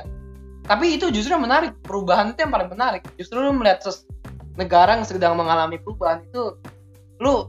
[0.65, 1.77] Tapi itu justru yang menarik.
[1.79, 3.05] Perubahan itu yang paling menarik.
[3.15, 4.09] Justru lu melihat ses-
[4.55, 6.57] negara yang sedang mengalami perubahan itu
[7.21, 7.47] lu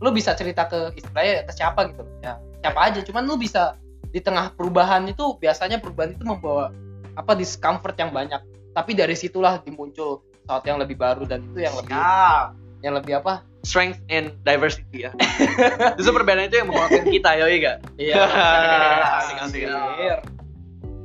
[0.00, 2.02] lu bisa cerita ke istilahnya ke siapa gitu.
[2.24, 3.00] Ya, siapa aja.
[3.04, 3.76] Cuman lu bisa
[4.10, 6.72] di tengah perubahan itu biasanya perubahan itu membawa
[7.14, 8.40] apa discomfort yang banyak.
[8.72, 13.12] Tapi dari situlah dimuncul sesuatu yang lebih baru dan itu yang lebih Ya, yang lebih
[13.22, 13.44] apa?
[13.60, 15.12] Strength and diversity ya.
[16.00, 17.30] Justru perbedaan itu yang menguatkan kita,
[17.60, 17.76] gak?
[18.00, 18.24] Iya.
[19.20, 19.62] Asik, asik.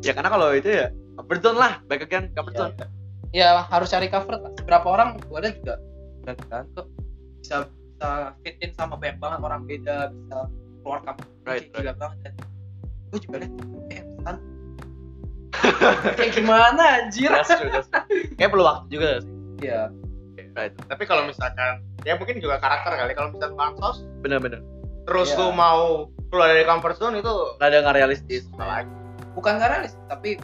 [0.02, 0.88] Ya karena kalau itu ya
[1.42, 2.74] zone lah, baik again comfort zone.
[3.36, 4.40] Ya harus cari cover.
[4.64, 5.76] Berapa orang gue ada juga
[6.24, 6.88] dan kan kok
[7.38, 8.10] bisa bisa
[8.42, 10.38] fit in sama banyak banget orang beda bisa
[10.82, 12.34] keluar kampus Right, gila banget dan
[13.12, 13.54] gue juga lihat
[13.92, 14.04] eh
[16.16, 18.04] kayak gimana anjir That's true, that's true.
[18.36, 19.32] Kayak perlu waktu juga sih.
[19.62, 19.92] ya
[20.56, 20.72] Right.
[20.88, 23.12] tapi kalau misalkan, ya mungkin juga karakter kali.
[23.12, 24.64] Kalau misalkan pansos, Bener-bener.
[25.04, 25.38] terus Iya.
[25.38, 28.48] lu mau keluar dari comfort zone itu Rada nggak realistis.
[28.48, 28.92] susah lagi.
[29.32, 30.40] bukan gak realis tapi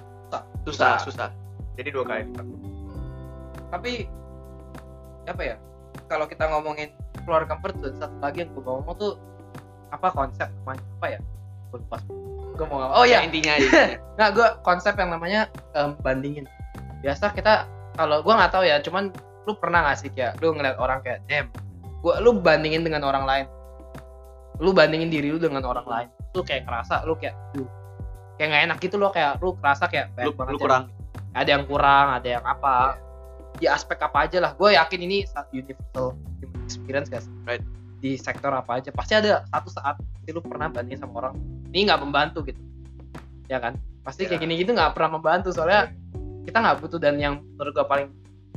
[0.61, 1.31] Susah, susah.
[1.73, 2.45] Jadi dua kali lipat.
[3.71, 4.05] Tapi
[5.25, 5.55] apa ya
[6.07, 6.91] kalau kita ngomongin
[7.23, 9.13] keluar comfort zone satu lagi yang gue mau ngomong tuh
[9.91, 11.19] apa konsep namanya apa ya?
[11.71, 11.97] Gue lupa.
[12.55, 13.69] Gue mau ngomong oh Ya, ya intinya aja.
[14.19, 16.45] Nah, gue konsep yang namanya em, bandingin.
[17.03, 19.11] Biasa kita kalau gue nggak tahu ya, cuman
[19.47, 21.49] lu pernah nggak sih kayak lu ngeliat orang kayak damn,
[22.05, 23.45] gua lu bandingin dengan orang lain,
[24.61, 26.07] lu bandingin diri lu dengan orang lain,
[26.37, 27.65] lu kayak ngerasa lu kayak, duh,
[28.37, 30.83] kayak nggak enak gitu loh kayak lu kerasa kayak lu, lu yang- kurang.
[31.33, 33.01] ada yang kurang, ada yang apa,
[33.59, 34.51] di aspek apa aja lah.
[34.55, 37.27] Gue yakin ini satu universal human experience guys.
[37.43, 37.61] Right.
[38.01, 41.35] Di sektor apa aja, pasti ada satu saat pasti lu pernah bandingin sama orang,
[41.69, 42.57] ini nggak membantu gitu,
[43.45, 43.77] ya kan?
[44.01, 44.45] Pasti kayak Ya.
[44.49, 45.93] gini gitu nggak pernah membantu soalnya
[46.41, 48.07] kita nggak butuh dan yang menurut gue paling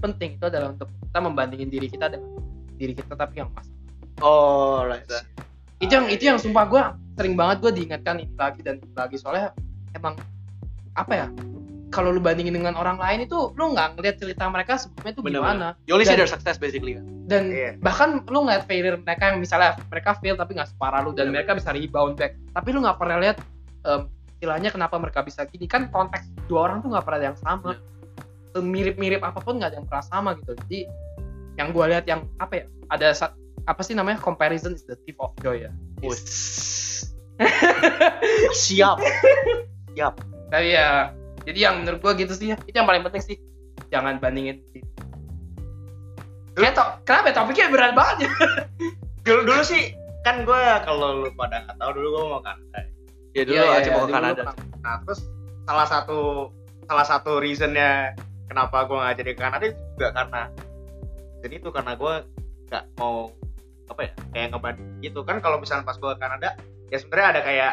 [0.00, 2.28] penting itu adalah untuk kita membandingin diri kita dengan
[2.80, 3.68] diri kita tapi yang mas
[4.24, 5.04] Oh, right.
[5.84, 6.80] itu yang itu yang sumpah gue
[7.20, 9.52] sering banget gue diingatkan ini lagi dan ini lagi soalnya
[9.92, 10.16] emang
[10.96, 11.26] apa ya
[11.94, 15.38] kalau lu bandingin dengan orang lain itu lu nggak ngeliat cerita mereka sebelumnya itu Bener,
[15.38, 15.66] gimana.
[15.86, 17.02] You only see their success basically kan.
[17.24, 17.70] dan Iya.
[17.78, 21.40] bahkan lu ngeliat failure mereka yang misalnya mereka fail tapi nggak separah lu dan Bener.
[21.40, 22.34] mereka bisa rebound back.
[22.50, 23.36] Tapi lu nggak pernah lihat
[23.86, 24.00] em,
[24.34, 25.64] istilahnya kenapa mereka bisa gini.
[25.64, 27.70] Kan konteks dua orang tuh nggak pernah ada yang sama.
[28.52, 30.52] Mirip-mirip apa pun nggak ada yang pernah sama gitu.
[30.66, 30.78] Jadi
[31.54, 33.34] yang gue lihat yang apa ya ada sa-
[33.64, 35.70] apa sih namanya comparison is the thief of joy ya.
[38.54, 38.96] Siap.
[40.46, 41.10] tapi ya
[41.44, 42.56] jadi yang menurut gue gitu sih ya.
[42.64, 43.36] Itu yang paling penting sih.
[43.92, 44.64] Jangan bandingin.
[46.54, 47.34] Kayak to- kenapa ya?
[47.36, 48.30] Topiknya berat banget ya.
[49.24, 52.80] Dulu, dulu sih kan gue kalau lu pada nggak tahu dulu gue mau Kanada.
[53.32, 54.42] Ya dulu aja iya, mau ke Kanada.
[54.84, 55.20] Nah terus
[55.64, 56.52] salah satu
[56.84, 58.12] salah satu reasonnya
[58.52, 60.42] kenapa gue nggak jadi ke Kanada juga karena
[61.40, 62.14] jadi itu karena gue
[62.68, 63.32] nggak mau
[63.88, 65.20] apa ya kayak ngebanding gitu.
[65.24, 66.48] Kan kalau misalnya pas gue ke Kanada
[66.92, 67.72] ya sebenarnya ada kayak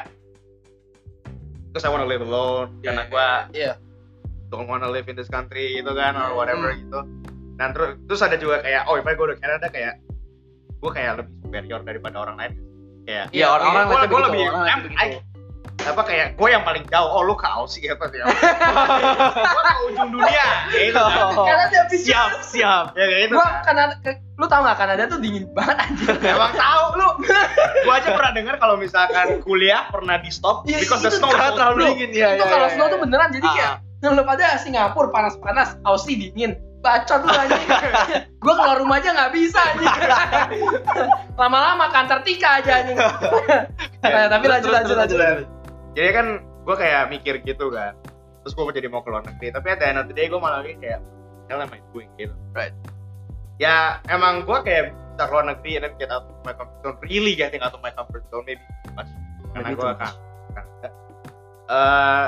[1.71, 3.73] terus I wanna live alone Iya, karena gue iya.
[4.47, 6.79] don't wanna live in this country gitu kan or whatever Hmm.
[6.79, 6.99] gitu
[7.55, 9.99] dan terus terus ada juga kayak oh if I go to Canada kayak
[10.77, 12.53] gue kayak lebih superior daripada orang lain
[13.01, 15.30] kayak Iya, orang-orang gue lihatnya gue begitu, lebih orang I'm- lihatnya I- begitu.
[15.81, 17.09] Apa kayak gue yang paling jauh.
[17.09, 18.21] Oh lu ke Aussie apa sih?
[18.21, 18.31] Gue
[19.63, 20.47] ke ujung dunia.
[20.69, 21.33] Gitu kan.
[21.33, 21.45] Oh.
[21.49, 22.85] karena dia Siap, siap.
[22.93, 23.35] ya kayak gitu.
[23.35, 26.13] Gua Kanada ke- lu tau gak Kanada tuh dingin banget anjir?
[26.23, 27.09] Emang tahu lu.
[27.85, 31.53] Gua aja pernah dengar kalau misalkan kuliah pernah di stop Iya, because the snow Karena
[31.53, 32.09] terlalu dingin.
[32.13, 32.27] ya.
[32.35, 37.21] itu kalau snow tuh beneran jadi Ah, kayak lu pada Singapura panas-panas Aussie dingin bacot
[37.21, 37.65] lu anjing
[38.43, 39.93] gua keluar rumah aja nggak bisa anjing
[41.41, 42.97] lama-lama ke Antartika aja anjing
[44.01, 45.19] Nah, tapi lanjut lanjut lanjut
[45.93, 47.93] Jadi kan gua kayak mikir gitu kan.
[48.41, 51.03] Terus gua jadi mau ke luar negeri, tapi end of the day gua malah kayak
[51.45, 52.33] hell am I doing gitu.
[52.57, 52.73] Right.
[53.61, 56.81] Ya emang gua kayak bisa ke luar negeri and then get out of my comfort
[56.81, 56.97] zone.
[57.05, 58.65] Really getting out of my comfort zone maybe
[58.97, 59.11] much.
[59.53, 59.95] Karena too kan.
[60.57, 60.65] kan
[61.71, 62.27] eh,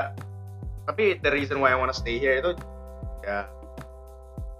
[0.84, 2.52] tapi the reason why I wanna stay here itu
[3.24, 3.48] ya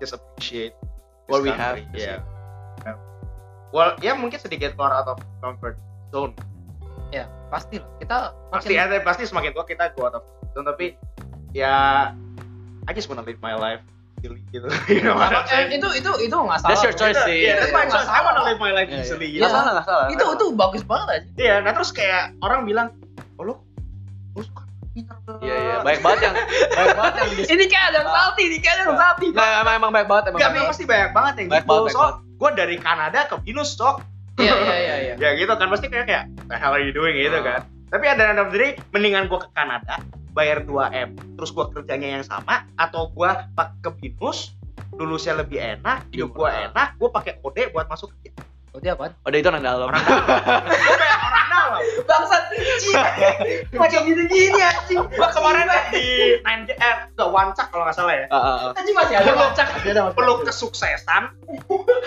[0.04, 0.76] just appreciate
[1.24, 2.20] What we have, Yeah.
[2.84, 3.00] Yeah.
[3.70, 6.36] Well, ya mungkin sedikit keluar out of comfort zone.
[7.10, 8.16] ya pasti lah kita
[8.50, 10.86] Pasti makin- ada pasti semakin tua kita go out of comfort zone tapi
[11.52, 12.10] ya
[12.84, 13.80] I just wanna live my life
[14.18, 14.66] easily gitu.
[14.90, 17.38] you know what I'm eh, itu itu itu nggak salah That's your choice Itu- sih.
[17.40, 18.10] yeah, that's my Nggak choice.
[18.10, 18.46] I wanna salah.
[18.46, 19.00] live my life Iya, iya.
[19.00, 19.26] easily.
[19.26, 19.32] Iya.
[19.32, 19.40] gitu.
[19.40, 20.06] Nggak salah, nggak salah.
[20.10, 22.88] itu itu bagus banget aja Iya, nah terus kayak orang bilang,
[23.34, 23.54] oh lu,
[24.32, 24.62] lu suka.
[24.94, 26.34] Iya iya, baik banget yang
[26.70, 29.74] baik banget yang ini kayak ada yang salty nih kayak ada yang salty Nggak, emang
[29.74, 30.38] emang baik banget emang.
[30.38, 31.74] Gak, baik pasti banyak banget yang Banyak gitu.
[31.74, 32.02] banget, So,
[32.38, 33.96] gue dari Kanada ke Venus, sok.
[34.36, 37.34] iya iya iya iya Ya gitu kan, pasti kayak kayak, hell are you doing gitu
[37.34, 37.42] Ah.
[37.42, 37.60] kan.
[37.90, 39.98] Tapi ada yang day, mendingan gue ke Kanada,
[40.30, 43.30] bayar 2M, terus gue kerjanya yang sama, atau gue
[43.80, 44.54] ke Venus,
[44.94, 46.70] lulusnya lebih enak, hidup gue Ah.
[46.70, 48.30] enak, gue pakai kode buat masuk kerja.
[48.74, 49.86] Oh dia apa Oh, itu orang dalam.
[49.86, 50.24] Orang dalam.
[50.66, 51.82] gue kayak orang dalam.
[52.04, 52.42] bangsat
[53.72, 56.06] pakai gini gini anjing Gue kemarin di
[56.42, 58.26] 9 eh, the Wancak kalau nggak salah ya.
[58.28, 58.70] Ah, ah, ah.
[58.74, 59.30] anjing masih ada
[59.82, 61.22] Dia mas- Peluk kesuksesan,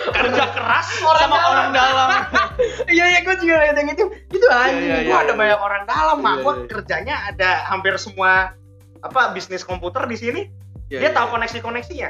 [0.10, 1.50] kerja keras, Orang sama dalam.
[1.50, 2.08] orang dalam.
[2.94, 5.24] iya iya gue juga lihat yang itu itu anjing Iya, iya, Gua iya.
[5.24, 6.34] ada banyak orang dalam, mak.
[6.34, 6.66] Iya, Gua iya.
[6.68, 8.54] kerjanya ada hampir semua
[8.98, 10.42] apa bisnis komputer di sini.
[10.88, 11.16] Iya, Dia iya.
[11.16, 12.10] tahu koneksi-koneksinya.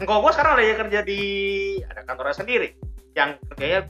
[0.00, 1.20] Kalau gua sekarang lagi kerja di
[1.84, 2.74] ada kantornya sendiri
[3.14, 3.80] yang kerjanya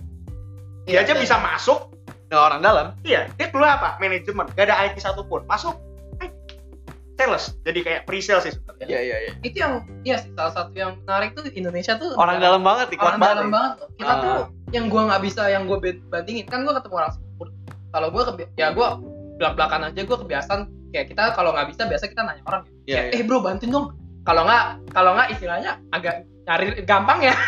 [0.84, 1.20] dia Iya, aja iya.
[1.20, 1.80] bisa masuk.
[2.26, 2.86] Nah, orang dalam.
[3.00, 3.96] Iya, dia keluar apa?
[3.96, 4.44] Manajemen.
[4.50, 5.44] Gak ada IT satupun.
[5.44, 5.72] Masuk.
[6.18, 6.28] eh,
[7.14, 7.56] Sales.
[7.62, 8.84] Jadi kayak pre-sales sih sebenarnya.
[8.86, 9.32] Iya iya iya.
[9.40, 9.72] itu yang
[10.02, 13.18] iya sih salah satu yang menarik tuh Indonesia tuh Orang dalam banget, di kuat orang
[13.18, 13.36] banget.
[13.38, 14.18] dalam banget kita Ah.
[14.18, 14.36] tuh
[14.70, 17.50] yang gua nggak bisa yang gua band- bandingin kan gua ketemu orang Singapura
[17.88, 18.88] kalau gua kebi- ya gua
[19.34, 20.60] belak belakan aja gua kebiasaan
[20.90, 23.14] kayak kita kalau nggak bisa biasa kita nanya orang ya Iya, Kayak, iya.
[23.14, 23.86] eh bro bantuin dong
[24.22, 26.14] kalau nggak kalau nggak istilahnya agak
[26.44, 27.34] nyari gampang ya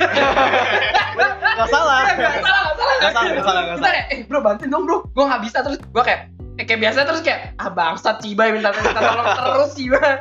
[1.57, 2.01] Nggak salah.
[2.07, 4.85] nggak salah nggak salah Nggak salah, nggak salah, nggak Bentar ya, eh bro bantuin dong
[4.85, 6.21] bro gua nggak bisa terus gua kayak
[6.57, 10.13] eh, kayak biasa terus kayak ah bangsat Cibai minta minta tolong terus Cibai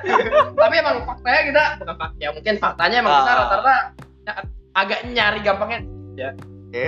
[0.53, 3.37] tapi emang faktanya kita bukan fakta ya mungkin faktanya emang kita Ah.
[3.37, 3.75] rata-rata
[4.25, 5.79] ya- agak nyari gampangnya
[6.15, 6.29] Iya.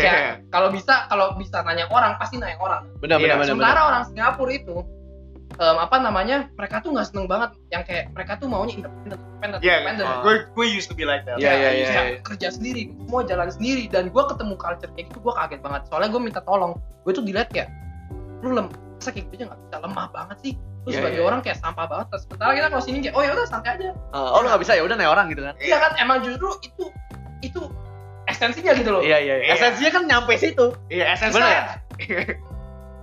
[0.02, 0.20] kayak
[0.50, 3.48] kalau bisa kalau bisa nanya orang pasti nanya orang Benar Iya, benar benar.
[3.48, 3.88] sementara benar.
[3.88, 4.76] orang Singapura itu
[5.50, 9.60] em, apa namanya mereka tuh nggak seneng banget yang kayak mereka tuh maunya independen independen
[9.60, 10.20] Iya, independen Ah.
[10.22, 11.38] gue gue used to be like that.
[11.38, 12.18] Iya, iya, iya, bisa iya.
[12.22, 16.10] kerja sendiri semua jalan sendiri dan gue ketemu culture kayak gitu gue kaget banget soalnya
[16.10, 16.74] gue minta tolong
[17.04, 17.72] gue tuh dilihat kayak
[18.42, 18.68] lu lem
[18.98, 21.28] masa kayak gitu aja nggak bisa lemah banget sih terus Iya, sebagai iya.
[21.28, 23.90] orang kayak sampah banget Terus sementara kita kalau sini kayak oh ya udah santai aja
[24.10, 25.54] Ah, oh lu nggak bisa ya udah nanya orang gitu kan.
[25.60, 26.84] iya kan emang justru itu
[27.40, 27.62] itu
[28.26, 29.36] esensinya gitu loh Iya iya.
[29.38, 29.46] iya.
[29.46, 29.54] Iya.
[29.56, 30.66] Esensinya kan nyampe situ.
[30.88, 31.62] Iya, essence Bener saya.
[31.98, 32.24] ya?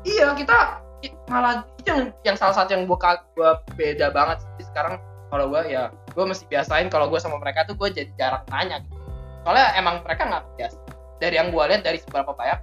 [0.04, 0.83] iya kita
[1.28, 2.98] malah itu yang yang salah satu yang gue
[3.36, 4.64] gua beda banget sih.
[4.68, 8.44] Sekarang kalau gue ya gue mesti biasain kalau gue sama mereka tuh gue jadi jarang
[8.46, 8.96] tanya gitu.
[9.44, 10.78] soalnya emang mereka nggak biasa.
[11.20, 12.60] Dari yang gue lihat dari seberapa banyak.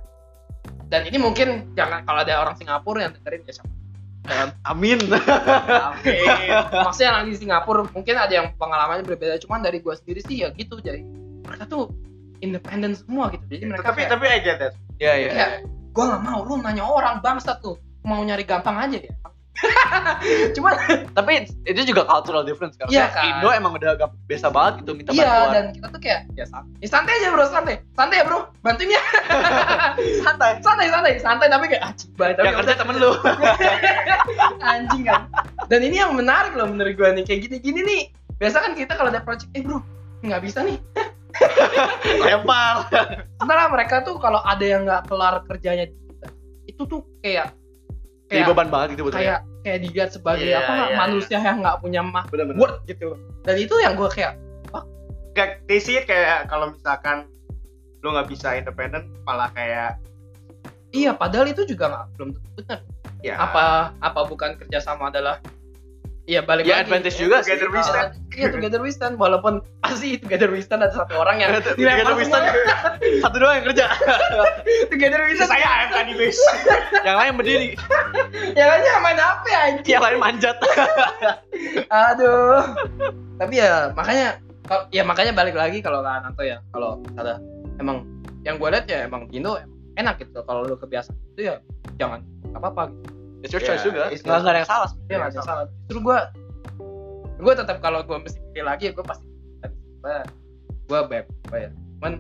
[0.90, 3.72] Dan ini mungkin jangan kalau ada orang Singapura yang dengerin ya sama
[4.22, 5.00] Jangan- Amin.
[6.72, 9.42] maksudnya yang di Singapura mungkin ada yang pengalamannya berbeda.
[9.42, 10.78] Cuman dari gue sendiri sih ya gitu.
[10.78, 11.02] Jadi
[11.46, 11.90] mereka tuh
[12.42, 13.46] independen semua gitu.
[13.50, 14.74] Jadi mereka tapi kayak, tapi get that.
[15.02, 15.30] Iya iya.
[15.34, 16.40] kayak gue nggak mau.
[16.46, 19.14] Lu nanya orang bangsa tuh mau nyari gampang aja ya
[20.58, 20.74] cuman
[21.14, 22.88] Tapi itu juga cultural difference kan.
[22.90, 23.24] Iya, kan.
[23.30, 25.52] Indo emang udah agak biasa banget gitu minta iya bantuan.
[25.54, 28.96] dan kita tuh kayak ya santai, ya, santai aja bro santai santai ya bro bantuin
[28.96, 29.04] ya
[30.26, 30.52] santai.
[30.64, 33.12] santai santai santai tapi kayak ah cibai tapi Yang kerja temen lu.
[34.72, 35.22] anjing kan
[35.68, 38.02] dan ini yang menarik loh menurut gue nih kayak gini gini nih
[38.42, 39.84] biasa kan kita kalau ada project eh bro
[40.24, 40.80] nggak bisa nih
[42.24, 42.88] Lempar.
[43.38, 45.86] sementara mereka tuh kalau ada yang nggak kelar kerjanya
[46.66, 47.54] itu tuh kayak
[48.32, 51.58] Jadi kayak beban banget gitu betul kayak kayak dilihat sebagai Iya, apa iya, manusia yang
[51.60, 52.60] nggak punya mah Bener bener.
[52.64, 54.40] word gitu dan itu yang gue kayak
[55.32, 57.24] Gak, they see it kayak kalau misalkan
[58.04, 59.96] lu nggak bisa independen, malah kayak
[60.92, 62.80] iya padahal itu juga nggak belum tentu benar.
[63.24, 65.40] Ya apa apa bukan kerjasama adalah
[66.32, 66.88] Iya balik Ya lagi.
[66.88, 67.52] advantage juga sih.
[67.52, 68.12] Together we stand.
[68.32, 72.24] Iya together we stand walaupun pasti together we stand ada satu orang yang Together we
[72.24, 72.48] stand.
[73.24, 73.86] Satu doang yang kerja.
[74.96, 75.52] together we stand.
[75.52, 76.40] saya AFK di base.
[77.08, 77.70] yang lain berdiri.
[78.56, 79.92] Ya kan ya main apa ya anjing.
[79.92, 80.56] Yang lain manjat.
[81.92, 82.64] Aduh.
[83.36, 84.28] Tapi ya makanya
[84.96, 87.44] ya makanya balik lagi kalau Kak Ananto ya kalau ada
[87.84, 88.08] emang
[88.48, 91.60] yang gue lihat ya emang Indo emang enak gitu kalau lu kebiasaan itu ya
[92.00, 94.04] jangan nggak apa-apa gitu It's your Yeah, choice juga.
[94.10, 94.90] it's Nggak nggak ada yang salah.
[95.02, 96.18] dia nggak ada salah justru gue
[97.42, 99.26] gue tetap kalau gue mesti pilih lagi gue pasti
[100.00, 100.16] gue
[100.86, 102.14] gue beb gue ya cuman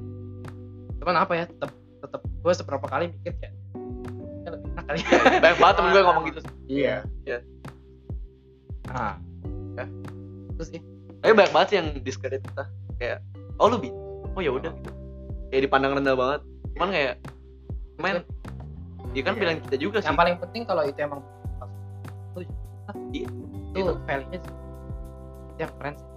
[0.97, 3.53] cuman apa ya tetap tetap gue seberapa kali mikir kayak
[4.41, 4.99] ya lebih enak kali
[5.43, 6.39] Banyak banget temen gue ngomong gitu.
[6.65, 7.37] iya Iya.
[8.89, 9.15] ah
[9.71, 9.85] Ya.
[10.55, 10.81] terus sih
[11.21, 12.65] Tapi banyak banget sih yang discredit kita.
[12.97, 13.21] Kayak,
[13.55, 13.93] oh lu bisa.
[14.33, 14.89] Oh ya udah gitu.
[15.47, 16.41] Kayak dipandang rendah banget.
[16.73, 17.13] Cuman kayak,
[17.95, 18.25] men,
[19.11, 19.39] ya kan Iya.
[19.41, 20.07] pilihan kita juga sih.
[20.07, 21.19] yang paling penting kalau itu emang
[22.31, 22.39] itu
[23.11, 23.27] Iya.
[23.75, 24.53] itu value-nya sih.
[25.51, 26.09] Itu yang keren sih.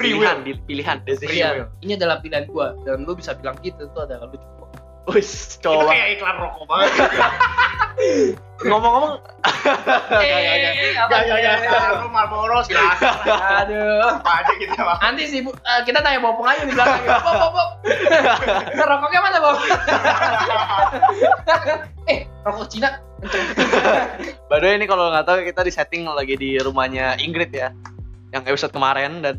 [0.00, 1.28] Pilihan, pilihan, decision.
[1.36, 4.48] Iya, ini adalah pilihan gua dan lu bisa bilang gitu itu adalah lucu
[5.08, 5.96] Wis, Itu coba.
[5.96, 6.92] kayak iklan rokok banget.
[8.60, 9.24] Ngomong-ngomong,
[10.20, 11.56] ya?
[12.04, 13.08] Lu Marlboro silakan.
[13.64, 14.20] Aduh.
[14.20, 15.00] Apa aja kita mah.
[15.00, 17.00] Nanti sih Bu, eh, kita tanya Bopong aja di belakang.
[17.08, 17.70] Bop, bop, bop.
[18.76, 19.56] Rokoknya mana, Bop?
[22.12, 23.00] eh, rokok Cina.
[24.48, 27.68] by the way ini kalau nggak tahu kita di setting lagi di rumahnya Ingrid ya,
[28.32, 29.36] yang episode kemarin dan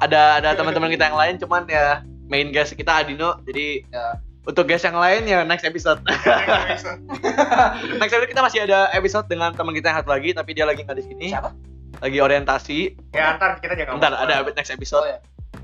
[0.00, 2.00] ada ada teman-teman kita yang lain, cuman ya
[2.32, 4.04] main guest kita Adino, jadi Ya.
[4.50, 6.02] Untuk guest yang lain ya next episode.
[8.02, 10.82] next episode kita masih ada episode dengan teman kita yang satu lagi, tapi dia lagi
[10.82, 11.26] nggak di sini.
[11.30, 11.54] Siapa?
[12.02, 12.78] Lagi orientasi.
[13.14, 15.06] Ya ntar kita jangan Bentar, ada next episode.
[15.06, 15.18] Oh ya.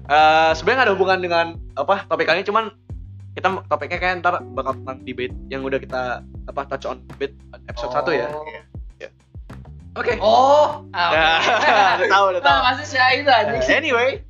[0.07, 2.71] Eh, sebenarnya nggak ada hubungan dengan apa topik kali ini, cuman
[3.35, 7.35] kita topiknya kayak ntar bakal tentang debate yang udah kita apa touch on debate
[7.67, 8.31] episode satu ya.
[8.31, 8.47] Oh.
[9.97, 10.13] Oke.
[10.21, 11.29] Oh, ah, Ya,
[11.97, 12.53] udah tahu, udah tahu.
[12.53, 13.57] Nah, masih saya itu aja.
[13.73, 14.21] Anyway,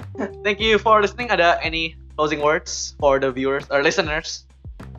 [0.47, 1.27] thank you for listening.
[1.27, 4.46] Ada any closing words for the viewers or listeners?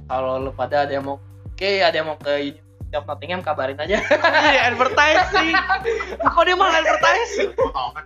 [0.08, 3.78] Kalau lu pada ada yang mau oke, ada yang mau ke University of Nottingham kabarin
[3.80, 4.00] aja.
[4.56, 5.54] Iya, advertising.
[6.24, 7.52] Kok dia malah advertising?
[7.52, 8.06] Tahu kan.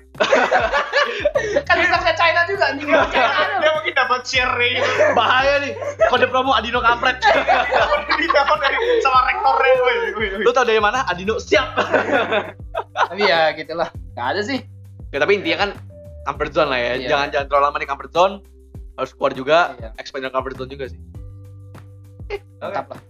[1.65, 2.85] kan bisa ke China juga nih.
[3.61, 4.85] Dia mungkin dapat share gitu.
[5.13, 5.73] Bahaya nih.
[6.09, 7.21] Kode promo Adino kampret.
[7.21, 10.41] Ditelepon dari sama rektornya.
[10.41, 11.05] Lu tau dari mana?
[11.09, 11.77] Adino siap.
[12.93, 13.89] Tapi ya gitulah.
[14.17, 14.61] Gak ada sih.
[15.11, 15.69] Ya, tapi intinya kan
[16.25, 16.93] comfort zone lah ya.
[16.97, 17.07] Iya.
[17.09, 18.33] Jangan jangan terlalu lama di comfort zone.
[18.97, 19.57] Harus keluar juga.
[19.77, 19.89] Iya.
[19.97, 20.99] Expand comfort zone juga sih.
[22.59, 23.01] Mantap lah.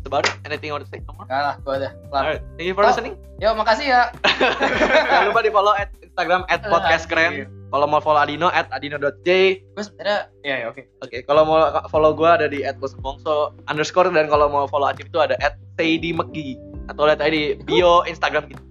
[0.00, 0.26] It.
[0.48, 0.98] Anything you want to say?
[1.04, 1.92] Enggak lah, gua udah.
[2.10, 2.42] Alright.
[2.56, 2.88] Thank you for Oh.
[2.88, 3.14] listening.
[3.38, 4.02] Yo, makasih ya.
[5.10, 7.10] Jangan lupa di follow at Instagram at podcast Iya.
[7.12, 7.32] keren.
[7.70, 9.28] Kalau mau follow Adino at adino.j.
[9.62, 10.82] Gue sebenarnya ya ya oke.
[11.06, 15.22] Oke, kalau mau follow gue ada di @bosbongso underscore dan kalau mau follow Acif itu
[15.22, 15.38] ada
[15.78, 16.58] @seidimeki
[16.90, 18.62] atau lihat aja di bio Instagram gitu.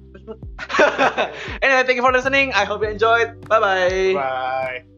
[1.63, 2.51] anyway, thank you for listening.
[2.51, 3.39] I hope you enjoyed.
[3.47, 4.13] Bye bye.
[4.19, 4.88] Bye.